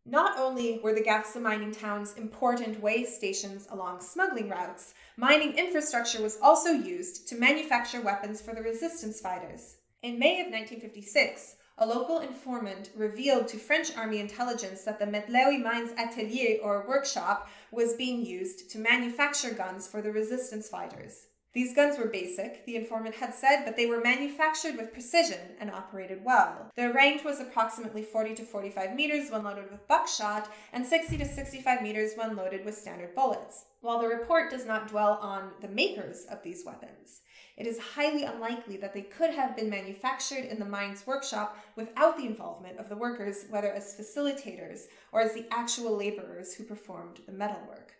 Not 0.05 0.39
only 0.39 0.79
were 0.79 0.93
the 0.93 1.03
Gafsa 1.03 1.41
mining 1.41 1.73
towns 1.73 2.13
important 2.15 2.81
way 2.81 3.03
stations 3.03 3.67
along 3.69 3.99
smuggling 3.99 4.47
routes, 4.47 4.93
mining 5.17 5.57
infrastructure 5.57 6.23
was 6.23 6.39
also 6.41 6.69
used 6.71 7.27
to 7.27 7.35
manufacture 7.35 7.99
weapons 7.99 8.41
for 8.41 8.55
the 8.55 8.63
resistance 8.63 9.19
fighters. 9.19 9.75
In 10.01 10.17
May 10.17 10.39
of 10.39 10.47
1956, 10.47 11.57
a 11.81 11.85
local 11.85 12.19
informant 12.19 12.91
revealed 12.95 13.47
to 13.47 13.57
French 13.57 13.97
army 13.97 14.19
intelligence 14.19 14.83
that 14.83 14.99
the 14.99 15.05
Metlawi 15.05 15.59
Mines 15.63 15.91
Atelier 15.97 16.59
or 16.61 16.85
workshop 16.87 17.49
was 17.71 17.95
being 17.95 18.23
used 18.23 18.69
to 18.69 18.77
manufacture 18.77 19.49
guns 19.49 19.87
for 19.87 19.99
the 19.99 20.11
resistance 20.11 20.69
fighters. 20.69 21.25
These 21.53 21.75
guns 21.75 21.97
were 21.97 22.05
basic, 22.05 22.65
the 22.65 22.75
informant 22.75 23.15
had 23.15 23.33
said, 23.33 23.65
but 23.65 23.75
they 23.75 23.87
were 23.87 23.99
manufactured 23.99 24.77
with 24.77 24.93
precision 24.93 25.39
and 25.59 25.71
operated 25.71 26.23
well. 26.23 26.71
Their 26.75 26.93
range 26.93 27.23
was 27.25 27.41
approximately 27.41 28.03
40 28.03 28.35
to 28.35 28.43
45 28.43 28.95
meters 28.95 29.31
when 29.31 29.43
loaded 29.43 29.71
with 29.71 29.87
buckshot 29.87 30.49
and 30.71 30.85
60 30.85 31.17
to 31.17 31.25
65 31.25 31.81
meters 31.81 32.11
when 32.15 32.37
loaded 32.37 32.63
with 32.63 32.77
standard 32.77 33.15
bullets. 33.15 33.65
While 33.81 33.99
the 33.99 34.07
report 34.07 34.51
does 34.51 34.67
not 34.67 34.87
dwell 34.87 35.17
on 35.19 35.51
the 35.61 35.67
makers 35.67 36.25
of 36.31 36.43
these 36.43 36.63
weapons, 36.63 37.21
it 37.57 37.67
is 37.67 37.79
highly 37.79 38.23
unlikely 38.23 38.77
that 38.77 38.93
they 38.93 39.01
could 39.01 39.31
have 39.31 39.55
been 39.55 39.69
manufactured 39.69 40.45
in 40.45 40.59
the 40.59 40.65
mine's 40.65 41.05
workshop 41.05 41.57
without 41.75 42.17
the 42.17 42.25
involvement 42.25 42.79
of 42.79 42.89
the 42.89 42.95
workers, 42.95 43.45
whether 43.49 43.71
as 43.71 43.95
facilitators 43.95 44.85
or 45.11 45.21
as 45.21 45.33
the 45.33 45.45
actual 45.51 45.95
laborers 45.95 46.53
who 46.53 46.63
performed 46.63 47.19
the 47.25 47.31
metalwork. 47.31 47.93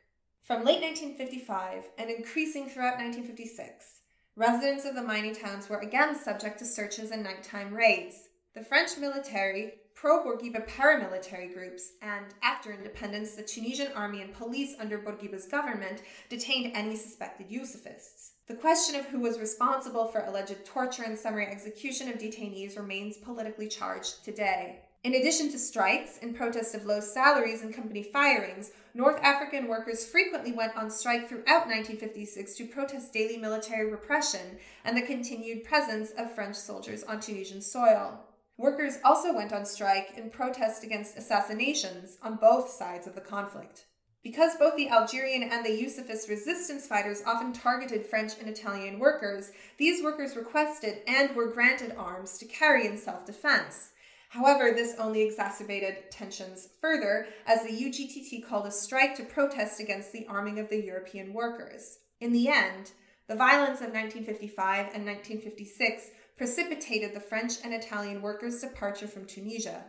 From 0.44 0.66
late 0.66 0.82
1955 0.82 1.84
and 1.98 2.10
increasing 2.10 2.68
throughout 2.68 2.98
1956, 2.98 4.02
residents 4.36 4.86
of 4.86 4.96
the 4.96 5.02
mining 5.02 5.36
towns 5.36 5.70
were 5.70 5.80
again 5.80 6.16
subject 6.16 6.60
to 6.60 6.66
searches 6.66 7.12
and 7.12 7.24
nighttime 7.24 7.74
raids. 7.74 8.30
The 8.54 8.66
French 8.66 8.98
military, 8.98 9.76
pro 9.96 10.26
Bourguiba 10.26 10.68
paramilitary 10.68 11.54
groups, 11.54 11.94
and 12.02 12.26
after 12.44 12.74
independence, 12.74 13.34
the 13.34 13.44
Tunisian 13.44 13.94
army 13.94 14.22
and 14.22 14.34
police 14.34 14.76
under 14.78 15.00
Bourguiba's 15.00 15.48
government 15.48 16.02
detained 16.28 16.76
any 16.76 16.98
suspected 16.98 17.50
Yousafists. 17.50 18.32
The 18.48 18.56
question 18.56 19.00
of 19.00 19.06
who 19.06 19.22
was 19.22 19.40
responsible 19.40 20.08
for 20.08 20.26
alleged 20.26 20.66
torture 20.66 21.04
and 21.04 21.18
summary 21.18 21.48
execution 21.48 22.10
of 22.10 22.18
detainees 22.18 22.78
remains 22.78 23.16
politically 23.16 23.70
charged 23.70 24.26
today. 24.26 24.82
In 25.06 25.16
addition 25.16 25.50
to 25.54 25.58
strikes 25.58 26.18
in 26.18 26.34
protest 26.34 26.76
of 26.76 26.86
low 26.86 27.00
salaries 27.00 27.62
and 27.62 27.74
company 27.74 28.04
firings, 28.04 28.72
North 28.94 29.20
African 29.24 29.70
workers 29.70 30.06
frequently 30.06 30.52
went 30.52 30.76
on 30.76 30.92
strike 30.92 31.30
throughout 31.30 31.68
1956 31.68 32.56
to 32.56 32.66
protest 32.66 33.14
daily 33.14 33.38
military 33.38 33.90
repression 33.90 34.60
and 34.84 34.98
the 34.98 35.02
continued 35.02 35.64
presence 35.64 36.12
of 36.18 36.36
French 36.36 36.58
soldiers 36.58 37.04
on 37.04 37.22
Tunisian 37.22 37.62
soil. 37.62 38.26
Workers 38.62 39.00
also 39.04 39.34
went 39.34 39.52
on 39.52 39.66
strike 39.66 40.14
in 40.18 40.30
protest 40.30 40.84
against 40.84 41.18
assassinations 41.18 42.18
on 42.22 42.36
both 42.36 42.70
sides 42.70 43.08
of 43.08 43.16
the 43.16 43.22
conflict. 43.22 43.86
Because 44.24 44.56
both 44.60 44.76
the 44.76 44.90
Algerian 44.90 45.42
and 45.42 45.66
the 45.66 45.70
Yusufist 45.70 46.30
resistance 46.30 46.86
fighters 46.86 47.24
often 47.26 47.54
targeted 47.54 48.06
French 48.06 48.34
and 48.40 48.48
Italian 48.48 49.00
workers, 49.00 49.52
these 49.78 50.04
workers 50.04 50.36
requested 50.36 51.00
and 51.08 51.36
were 51.36 51.52
granted 51.52 51.96
arms 51.98 52.38
to 52.38 52.46
carry 52.46 52.86
in 52.86 52.98
self 52.98 53.26
defense. 53.26 53.92
However, 54.30 54.72
this 54.72 54.96
only 55.00 55.24
exacerbated 55.24 56.12
tensions 56.12 56.70
further 56.80 57.28
as 57.48 57.64
the 57.64 57.70
UGTT 57.70 58.48
called 58.48 58.68
a 58.68 58.72
strike 58.72 59.16
to 59.16 59.24
protest 59.24 59.82
against 59.82 60.14
the 60.14 60.28
arming 60.28 60.60
of 60.60 60.70
the 60.70 60.86
European 60.86 61.34
workers. 61.34 61.98
In 62.22 62.32
the 62.32 62.48
end, 62.48 62.92
the 63.28 63.36
violence 63.36 63.82
of 63.82 63.94
1955 63.94 64.94
and 64.94 65.06
1956 65.06 66.12
precipitated 66.38 67.14
the 67.14 67.20
French 67.20 67.54
and 67.64 67.74
Italian 67.74 68.22
workers' 68.22 68.62
departure 68.62 69.08
from 69.08 69.26
Tunisia. 69.26 69.86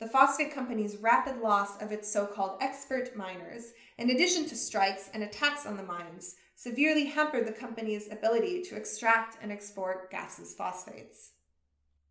The 0.00 0.08
phosphate 0.08 0.52
company's 0.52 0.96
rapid 0.96 1.40
loss 1.40 1.80
of 1.80 1.92
its 1.92 2.12
so 2.12 2.26
called 2.26 2.58
expert 2.60 3.16
miners, 3.16 3.72
in 3.98 4.10
addition 4.10 4.46
to 4.46 4.56
strikes 4.56 5.08
and 5.14 5.22
attacks 5.22 5.64
on 5.64 5.76
the 5.76 5.82
mines, 5.82 6.34
severely 6.56 7.06
hampered 7.06 7.46
the 7.46 7.52
company's 7.52 8.10
ability 8.10 8.62
to 8.62 8.76
extract 8.76 9.38
and 9.40 9.52
export 9.52 10.10
GAFSA's 10.10 10.54
phosphates. 10.54 11.32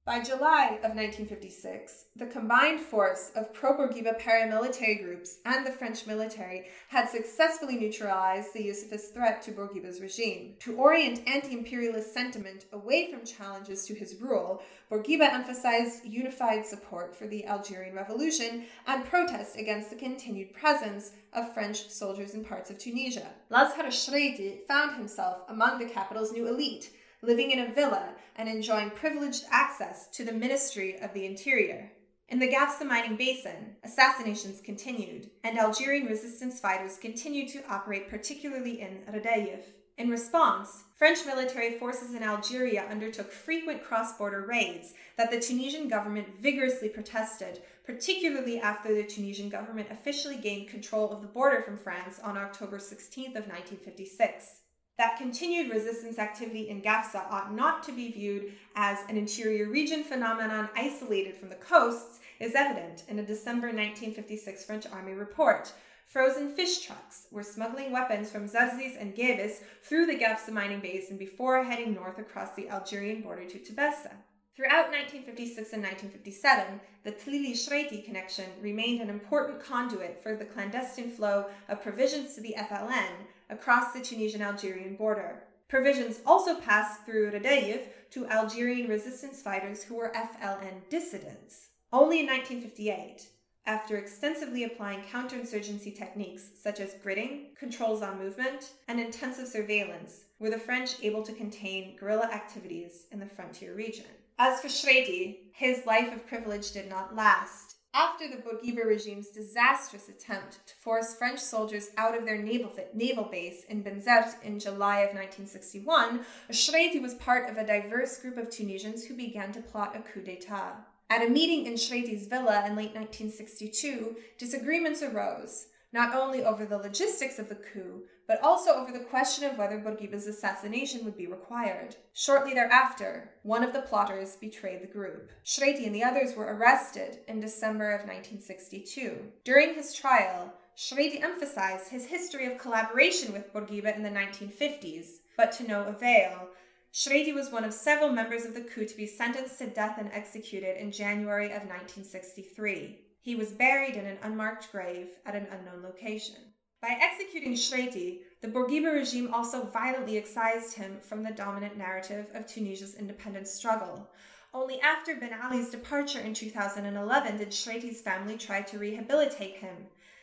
By 0.04 0.20
July 0.20 0.80
of 0.84 0.96
1956, 0.96 2.06
the 2.16 2.26
combined 2.26 2.80
force 2.80 3.32
of 3.36 3.54
pro 3.54 3.78
Bourguiba 3.78 4.20
paramilitary 4.20 5.00
groups 5.00 5.38
and 5.46 5.64
the 5.64 5.72
French 5.72 6.08
military 6.08 6.66
had 6.90 7.08
successfully 7.08 7.76
neutralized 7.76 8.52
the 8.52 8.66
Yusufist 8.66 9.14
threat 9.14 9.44
to 9.44 9.52
Bourguiba's 9.52 10.02
regime. 10.02 10.56
To 10.62 10.76
orient 10.76 11.22
anti 11.28 11.54
imperialist 11.54 12.16
sentiment 12.16 12.66
away 12.74 13.12
from 13.12 13.24
challenges 13.24 13.86
to 13.86 13.94
his 13.94 14.16
rule, 14.20 14.64
Bourguiba 14.90 15.32
emphasized 15.32 16.04
unified 16.04 16.66
support 16.66 17.16
for 17.16 17.28
the 17.28 17.46
Algerian 17.46 17.96
Revolution 17.96 18.66
and 18.88 19.06
protest 19.06 19.56
against 19.56 19.92
the 19.92 19.96
continued 19.96 20.52
presence 20.56 21.12
of 21.32 21.54
French 21.54 21.90
soldiers 21.90 22.34
in 22.34 22.44
parts 22.44 22.72
of 22.72 22.80
Tunisia. 22.80 23.28
Lazhar 23.52 23.86
Shreiti 23.86 24.66
found 24.68 24.98
himself 24.98 25.44
among 25.48 25.78
the 25.78 25.86
capital's 25.86 26.32
new 26.32 26.48
elite 26.48 26.90
living 27.24 27.52
in 27.52 27.60
a 27.60 27.74
villa 27.74 28.16
and 28.36 28.50
enjoying 28.50 28.90
privileged 28.90 29.44
access 29.52 30.08
to 30.08 30.26
the 30.26 30.32
Ministry 30.32 31.00
of 31.00 31.14
the 31.14 31.26
Interior. 31.26 31.92
In 32.28 32.40
the 32.40 32.48
Gafsa 32.48 32.88
mining 32.88 33.18
basin, 33.18 33.76
assassinations 33.84 34.62
continued, 34.62 35.30
and 35.44 35.60
Algerian 35.60 36.08
resistance 36.08 36.60
fighters 36.60 36.98
continued 36.98 37.50
to 37.50 37.64
operate, 37.70 38.10
particularly 38.10 38.82
in 38.82 39.02
Radayef. 39.12 39.64
In 39.98 40.10
response, 40.10 40.86
French 40.96 41.26
military 41.26 41.78
forces 41.78 42.16
in 42.16 42.24
Algeria 42.24 42.88
undertook 42.90 43.32
frequent 43.32 43.84
cross 43.84 44.18
border 44.18 44.46
raids 44.48 44.94
that 45.18 45.30
the 45.30 45.40
Tunisian 45.40 45.90
government 45.90 46.40
vigorously 46.40 46.90
protested, 46.90 47.62
particularly 47.86 48.60
after 48.60 48.96
the 48.96 49.04
Tunisian 49.04 49.50
government 49.50 49.90
officially 49.92 50.38
gained 50.38 50.70
control 50.70 51.12
of 51.12 51.22
the 51.22 51.28
border 51.28 51.62
from 51.62 51.78
France 51.78 52.20
on 52.24 52.38
October 52.38 52.78
16th 52.78 53.36
of 53.36 53.46
1956 53.48 54.61
that 55.02 55.18
continued 55.18 55.72
resistance 55.72 56.20
activity 56.20 56.70
in 56.70 56.80
Gafsa 56.80 57.26
ought 57.32 57.56
not 57.56 57.82
to 57.82 57.92
be 57.92 58.12
viewed 58.12 58.54
as 58.76 59.00
an 59.10 59.18
interior 59.18 59.68
region 59.68 60.04
phenomenon 60.04 60.70
isolated 60.76 61.36
from 61.36 61.50
the 61.50 61.56
coasts 61.56 62.20
is 62.40 62.54
evident 62.54 63.02
in 63.08 63.18
a 63.18 63.26
December 63.26 63.70
1956 63.70 64.64
French 64.64 64.86
Army 64.94 65.14
report. 65.14 65.74
Frozen 66.06 66.54
fish 66.54 66.86
trucks 66.86 67.26
were 67.32 67.42
smuggling 67.42 67.92
weapons 67.92 68.30
from 68.30 68.48
Zarzis 68.48 69.02
and 69.02 69.16
Gabes 69.16 69.62
through 69.84 70.06
the 70.06 70.20
Gafsa 70.20 70.52
mining 70.52 70.82
basin 70.82 71.18
before 71.18 71.64
heading 71.64 71.96
north 71.96 72.20
across 72.20 72.54
the 72.54 72.70
Algerian 72.70 73.24
border 73.24 73.46
to 73.46 73.58
Tebessa. 73.58 74.12
Throughout 74.56 74.92
1956 74.92 75.74
and 75.74 75.82
1957, 75.82 76.80
the 77.04 77.14
Tlili 77.14 77.54
Shreiti 77.54 78.06
connection 78.06 78.46
remained 78.62 79.02
an 79.02 79.10
important 79.10 79.64
conduit 79.64 80.22
for 80.22 80.36
the 80.36 80.46
clandestine 80.46 81.10
flow 81.10 81.46
of 81.70 81.82
provisions 81.82 82.36
to 82.36 82.42
the 82.42 82.54
FLN, 82.56 83.26
across 83.52 83.94
the 83.94 84.02
Tunisian 84.02 84.42
Algerian 84.42 84.96
border. 84.96 85.44
Provisions 85.68 86.22
also 86.26 86.56
passed 86.56 87.06
through 87.06 87.32
Radayef 87.32 87.82
to 88.12 88.26
Algerian 88.28 88.90
resistance 88.90 89.42
fighters 89.42 89.84
who 89.84 89.96
were 89.96 90.12
FLN 90.16 90.90
dissidents. 90.90 91.70
Only 91.94 92.22
in 92.22 92.26
1958, 92.26 93.28
after 93.66 93.98
extensively 93.98 94.64
applying 94.64 95.04
counterinsurgency 95.04 95.96
techniques 95.96 96.44
such 96.62 96.80
as 96.80 96.96
gridding, 96.96 97.56
controls 97.56 98.02
on 98.02 98.18
movement, 98.18 98.72
and 98.88 99.00
intensive 99.00 99.48
surveillance, 99.48 100.24
were 100.40 100.50
the 100.50 100.58
French 100.58 100.96
able 101.04 101.22
to 101.24 101.34
contain 101.34 101.96
guerrilla 101.96 102.26
activities 102.26 103.06
in 103.12 103.20
the 103.20 103.26
frontier 103.26 103.76
region. 103.76 104.06
As 104.40 104.60
for 104.60 104.68
Shreiti, 104.68 105.38
his 105.54 105.86
life 105.86 106.12
of 106.12 106.26
privilege 106.26 106.72
did 106.72 106.90
not 106.90 107.16
last. 107.16 107.76
After 107.94 108.26
the 108.30 108.38
Bourguiba 108.38 108.86
regime's 108.86 109.28
disastrous 109.28 110.08
attempt 110.08 110.66
to 110.66 110.76
force 110.76 111.14
French 111.14 111.40
soldiers 111.40 111.90
out 111.98 112.18
of 112.18 112.24
their 112.24 112.42
naval, 112.42 112.72
naval 112.94 113.26
base 113.26 113.66
in 113.66 113.84
Benzert 113.84 114.42
in 114.44 114.60
July 114.60 115.00
of 115.00 115.14
1961, 115.14 116.22
Shreiti 116.52 117.02
was 117.02 117.16
part 117.16 117.50
of 117.50 117.58
a 117.58 117.68
diverse 117.68 118.18
group 118.20 118.38
of 118.38 118.50
Tunisians 118.50 119.04
who 119.04 119.14
began 119.18 119.52
to 119.52 119.62
plot 119.62 119.94
a 119.94 120.00
coup 120.00 120.22
d'etat. 120.22 120.86
At 121.10 121.28
a 121.28 121.30
meeting 121.30 121.66
in 121.66 121.74
Shreiti's 121.74 122.28
villa 122.28 122.64
in 122.66 122.78
late 122.78 122.96
1962, 122.96 124.16
disagreements 124.38 125.04
arose 125.04 125.68
not 125.94 126.16
only 126.16 126.44
over 126.44 126.66
the 126.66 126.78
logistics 126.78 127.38
of 127.38 127.50
the 127.50 127.56
coup, 127.56 128.04
but 128.28 128.42
also 128.42 128.72
over 128.72 128.92
the 128.92 129.04
question 129.04 129.44
of 129.44 129.58
whether 129.58 129.78
Bourguiba's 129.78 130.26
assassination 130.26 131.04
would 131.04 131.18
be 131.18 131.28
required. 131.28 131.98
Shortly 132.14 132.54
thereafter, 132.54 133.32
one 133.44 133.64
of 133.64 133.74
the 133.74 133.82
plotters 133.82 134.38
betrayed 134.38 134.82
the 134.82 134.88
group. 134.88 135.32
Shreiti 135.46 135.86
and 135.86 135.94
the 135.94 136.04
others 136.04 136.36
were 136.36 136.56
arrested 136.56 137.20
in 137.28 137.42
December 137.42 137.92
of 137.92 138.08
1962. 138.08 139.18
During 139.44 139.74
his 139.74 139.94
trial, 139.94 140.54
Shreiti 140.78 141.22
emphasized 141.22 141.90
his 141.90 142.06
history 142.06 142.46
of 142.46 142.58
collaboration 142.58 143.34
with 143.34 143.54
Bourguiba 143.54 143.94
in 143.96 144.04
the 144.04 144.10
1950s, 144.10 145.08
but 145.36 145.52
to 145.54 145.68
no 145.68 145.84
avail. 145.84 146.48
Shreiti 146.94 147.34
was 147.34 147.52
one 147.52 147.64
of 147.66 147.74
several 147.74 148.10
members 148.10 148.46
of 148.46 148.54
the 148.54 148.62
coup 148.62 148.86
to 148.86 148.98
be 148.98 149.06
sentenced 149.06 149.60
to 149.60 149.68
death 149.68 149.98
and 149.98 150.10
executed 150.12 150.82
in 150.82 150.92
January 150.92 151.48
of 151.48 151.64
1963. 151.64 153.01
He 153.22 153.36
was 153.36 153.52
buried 153.52 153.96
in 153.96 154.06
an 154.08 154.18
unmarked 154.24 154.72
grave 154.72 155.10
at 155.26 155.36
an 155.36 155.48
unknown 155.52 155.84
location. 155.84 156.36
By 156.82 156.98
executing 157.00 157.54
Shreiti, 157.54 158.22
the 158.42 158.48
Bourguiba 158.48 158.92
regime 158.92 159.32
also 159.32 159.68
violently 159.68 160.18
excised 160.18 160.76
him 160.76 161.00
from 161.00 161.22
the 161.22 161.30
dominant 161.30 161.78
narrative 161.78 162.26
of 162.34 162.48
Tunisia's 162.48 162.96
independence 162.96 163.52
struggle. 163.52 164.10
Only 164.52 164.82
after 164.82 165.16
Ben 165.16 165.40
Ali's 165.40 165.70
departure 165.70 166.20
in 166.20 166.34
2011 166.34 167.38
did 167.38 167.52
Shreiti's 167.52 168.02
family 168.02 168.38
try 168.38 168.64
to 168.64 168.80
rehabilitate 168.80 169.58
him, 169.58 169.76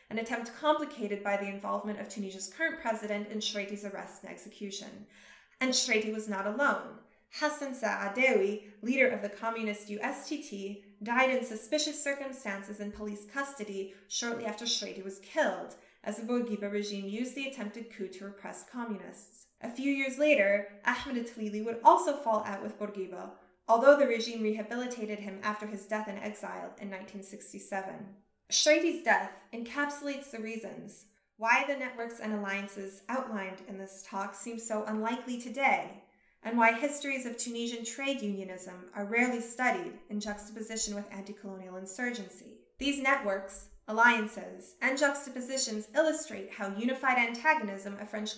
an 0.09 0.19
attempt 0.19 0.51
complicated 0.59 1.23
by 1.23 1.37
the 1.37 1.47
involvement 1.47 2.01
of 2.01 2.09
Tunisia's 2.09 2.53
current 2.55 2.81
president 2.81 3.29
in 3.29 3.39
Shreiti's 3.39 3.85
arrest 3.85 4.23
and 4.23 4.31
execution. 4.31 5.07
And 5.61 5.71
Shreiti 5.71 6.13
was 6.13 6.27
not 6.27 6.45
alone. 6.45 6.99
Hassan 7.39 7.73
Saadewi, 7.73 8.63
leader 8.81 9.07
of 9.07 9.21
the 9.21 9.29
communist 9.29 9.87
USTT, 9.87 10.81
died 11.03 11.29
in 11.29 11.45
suspicious 11.45 12.01
circumstances 12.03 12.79
in 12.79 12.91
police 12.91 13.25
custody 13.31 13.93
shortly 14.07 14.45
after 14.45 14.65
Shreiti 14.65 15.03
was 15.03 15.19
killed, 15.19 15.75
as 16.03 16.17
the 16.17 16.23
Bourguiba 16.23 16.71
regime 16.71 17.07
used 17.07 17.35
the 17.35 17.47
attempted 17.47 17.91
coup 17.95 18.07
to 18.07 18.25
repress 18.25 18.65
communists. 18.71 19.47
A 19.61 19.69
few 19.69 19.91
years 19.91 20.17
later, 20.17 20.67
Ahmed 20.85 21.27
Tlili 21.27 21.63
would 21.65 21.79
also 21.83 22.15
fall 22.15 22.43
out 22.45 22.61
with 22.61 22.79
Bourguiba, 22.79 23.31
although 23.67 23.97
the 23.97 24.07
regime 24.07 24.41
rehabilitated 24.41 25.19
him 25.19 25.39
after 25.43 25.67
his 25.67 25.85
death 25.85 26.07
in 26.07 26.17
exile 26.17 26.73
in 26.79 26.89
1967. 26.89 27.93
Shreiti's 28.51 29.03
death 29.03 29.31
encapsulates 29.53 30.31
the 30.31 30.39
reasons 30.39 31.05
why 31.37 31.63
the 31.67 31.75
networks 31.75 32.19
and 32.19 32.33
alliances 32.33 33.03
outlined 33.07 33.61
in 33.67 33.77
this 33.77 34.03
talk 34.05 34.35
seem 34.35 34.59
so 34.59 34.83
unlikely 34.87 35.39
today 35.39 36.03
and 36.49 36.57
why 36.57 36.71
histories 36.71 37.27
of 37.27 37.37
Tunisian 37.37 37.85
trade 37.85 38.23
unionism 38.23 38.85
are 38.95 39.05
rarely 39.05 39.39
studied 39.39 39.93
in 40.09 40.19
juxtaposition 40.19 40.95
with 40.95 41.05
anti 41.11 41.31
colonial 41.31 41.75
insurgency. 41.75 42.57
These 42.79 43.03
networks, 43.03 43.67
alliances, 43.87 44.73
and 44.81 44.97
juxtapositions 44.97 45.89
illustrate 45.93 46.51
how 46.51 46.75
unified 46.75 47.19
antagonism 47.19 47.99
French 48.07 48.31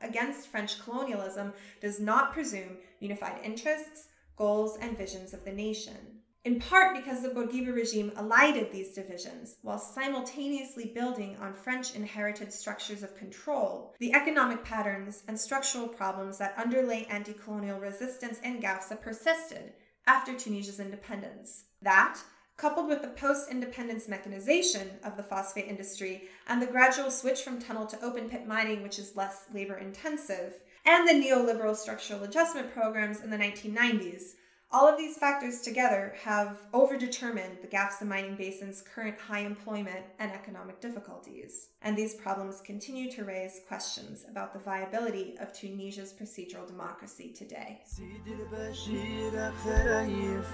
against 0.00 0.48
French 0.48 0.80
colonialism 0.82 1.52
does 1.82 2.00
not 2.00 2.32
presume 2.32 2.78
unified 3.00 3.38
interests, 3.44 4.08
goals, 4.36 4.78
and 4.80 4.96
visions 4.96 5.34
of 5.34 5.44
the 5.44 5.52
nation 5.52 6.17
in 6.48 6.58
part 6.58 6.96
because 6.96 7.20
the 7.20 7.28
Bourguiba 7.28 7.74
regime 7.74 8.10
elided 8.16 8.72
these 8.72 8.94
divisions 8.94 9.56
while 9.60 9.78
simultaneously 9.78 10.90
building 10.94 11.36
on 11.42 11.52
French 11.52 11.94
inherited 11.94 12.50
structures 12.50 13.02
of 13.02 13.14
control, 13.18 13.94
the 13.98 14.14
economic 14.14 14.64
patterns 14.64 15.24
and 15.28 15.38
structural 15.38 15.86
problems 15.86 16.38
that 16.38 16.54
underlay 16.56 17.06
anti 17.10 17.34
colonial 17.34 17.78
resistance 17.78 18.40
in 18.42 18.62
Gafsa 18.62 18.98
persisted 18.98 19.74
after 20.06 20.32
Tunisia's 20.32 20.80
independence. 20.80 21.64
That, 21.82 22.18
coupled 22.56 22.88
with 22.88 23.02
the 23.02 23.08
post 23.08 23.50
independence 23.50 24.08
mechanization 24.08 24.92
of 25.04 25.18
the 25.18 25.22
phosphate 25.22 25.68
industry 25.68 26.30
and 26.46 26.62
the 26.62 26.66
gradual 26.66 27.10
switch 27.10 27.42
from 27.42 27.60
tunnel 27.60 27.84
to 27.84 28.02
open 28.02 28.30
pit 28.30 28.46
mining, 28.46 28.82
which 28.82 28.98
is 28.98 29.14
less 29.14 29.44
labor 29.52 29.76
intensive, 29.76 30.54
and 30.86 31.06
the 31.06 31.12
neoliberal 31.12 31.76
structural 31.76 32.22
adjustment 32.22 32.72
programs 32.72 33.20
in 33.20 33.28
the 33.28 33.36
1990s, 33.36 34.36
All 34.75 34.87
of 34.87 34.97
these 34.97 35.17
factors 35.17 35.61
together 35.61 36.15
have 36.23 36.57
overdetermined 36.73 37.61
the 37.61 37.67
Gafsa 37.67 38.05
mining 38.07 38.35
basin's 38.35 38.81
current 38.81 39.19
high 39.19 39.41
employment 39.41 40.03
and 40.17 40.31
economic 40.31 40.81
difficulties. 40.81 41.67
And 41.83 41.95
these 41.95 42.15
problems 42.15 42.59
continue 42.59 43.11
to 43.11 43.23
raise 43.23 43.61
questions 43.67 44.25
about 44.27 44.51
the 44.51 44.57
viability 44.59 45.37
of 45.39 45.53
Tunisia's 45.53 46.11
procedural 46.11 46.65
democracy 46.67 47.31
today. 47.31 47.81
سيدي 47.85 48.33
البشير 48.33 49.51
خرايف 49.51 50.47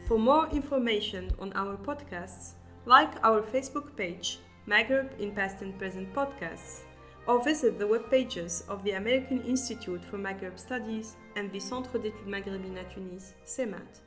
For 0.09 0.19
more 0.19 0.49
information 0.51 1.31
on 1.39 1.53
our 1.53 1.77
podcasts, 1.77 2.55
like 2.87 3.13
our 3.23 3.41
Facebook 3.41 3.95
page, 3.97 4.41
Maghrib 4.67 5.13
in 5.21 5.31
Past 5.31 5.63
and 5.63 5.79
Present 5.79 6.13
Podcasts, 6.13 6.81
or 7.27 7.43
visit 7.43 7.79
the 7.79 7.87
web 7.87 8.11
pages 8.11 8.65
of 8.69 8.83
the 8.85 8.93
American 8.93 9.43
Institute 9.43 10.05
for 10.05 10.19
Maghrib 10.19 10.59
Studies 10.59 11.17
and 11.37 11.51
the 11.53 11.61
Centre 11.61 11.99
d'études 11.99 12.27
maghrébines 12.27 12.79
à 12.79 12.85
Tunis, 12.85 13.35
CEMAT. 13.45 14.03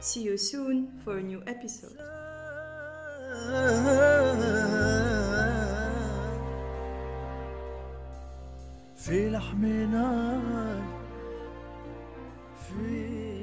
See 0.00 0.22
you 0.22 0.36
soon 0.36 0.88
for 1.04 1.18
a 1.18 1.22
new 1.22 1.42
episode. 1.46 1.98
في 8.96 9.30
لحم 9.30 9.66
نار 9.66 10.82
في 12.56 13.33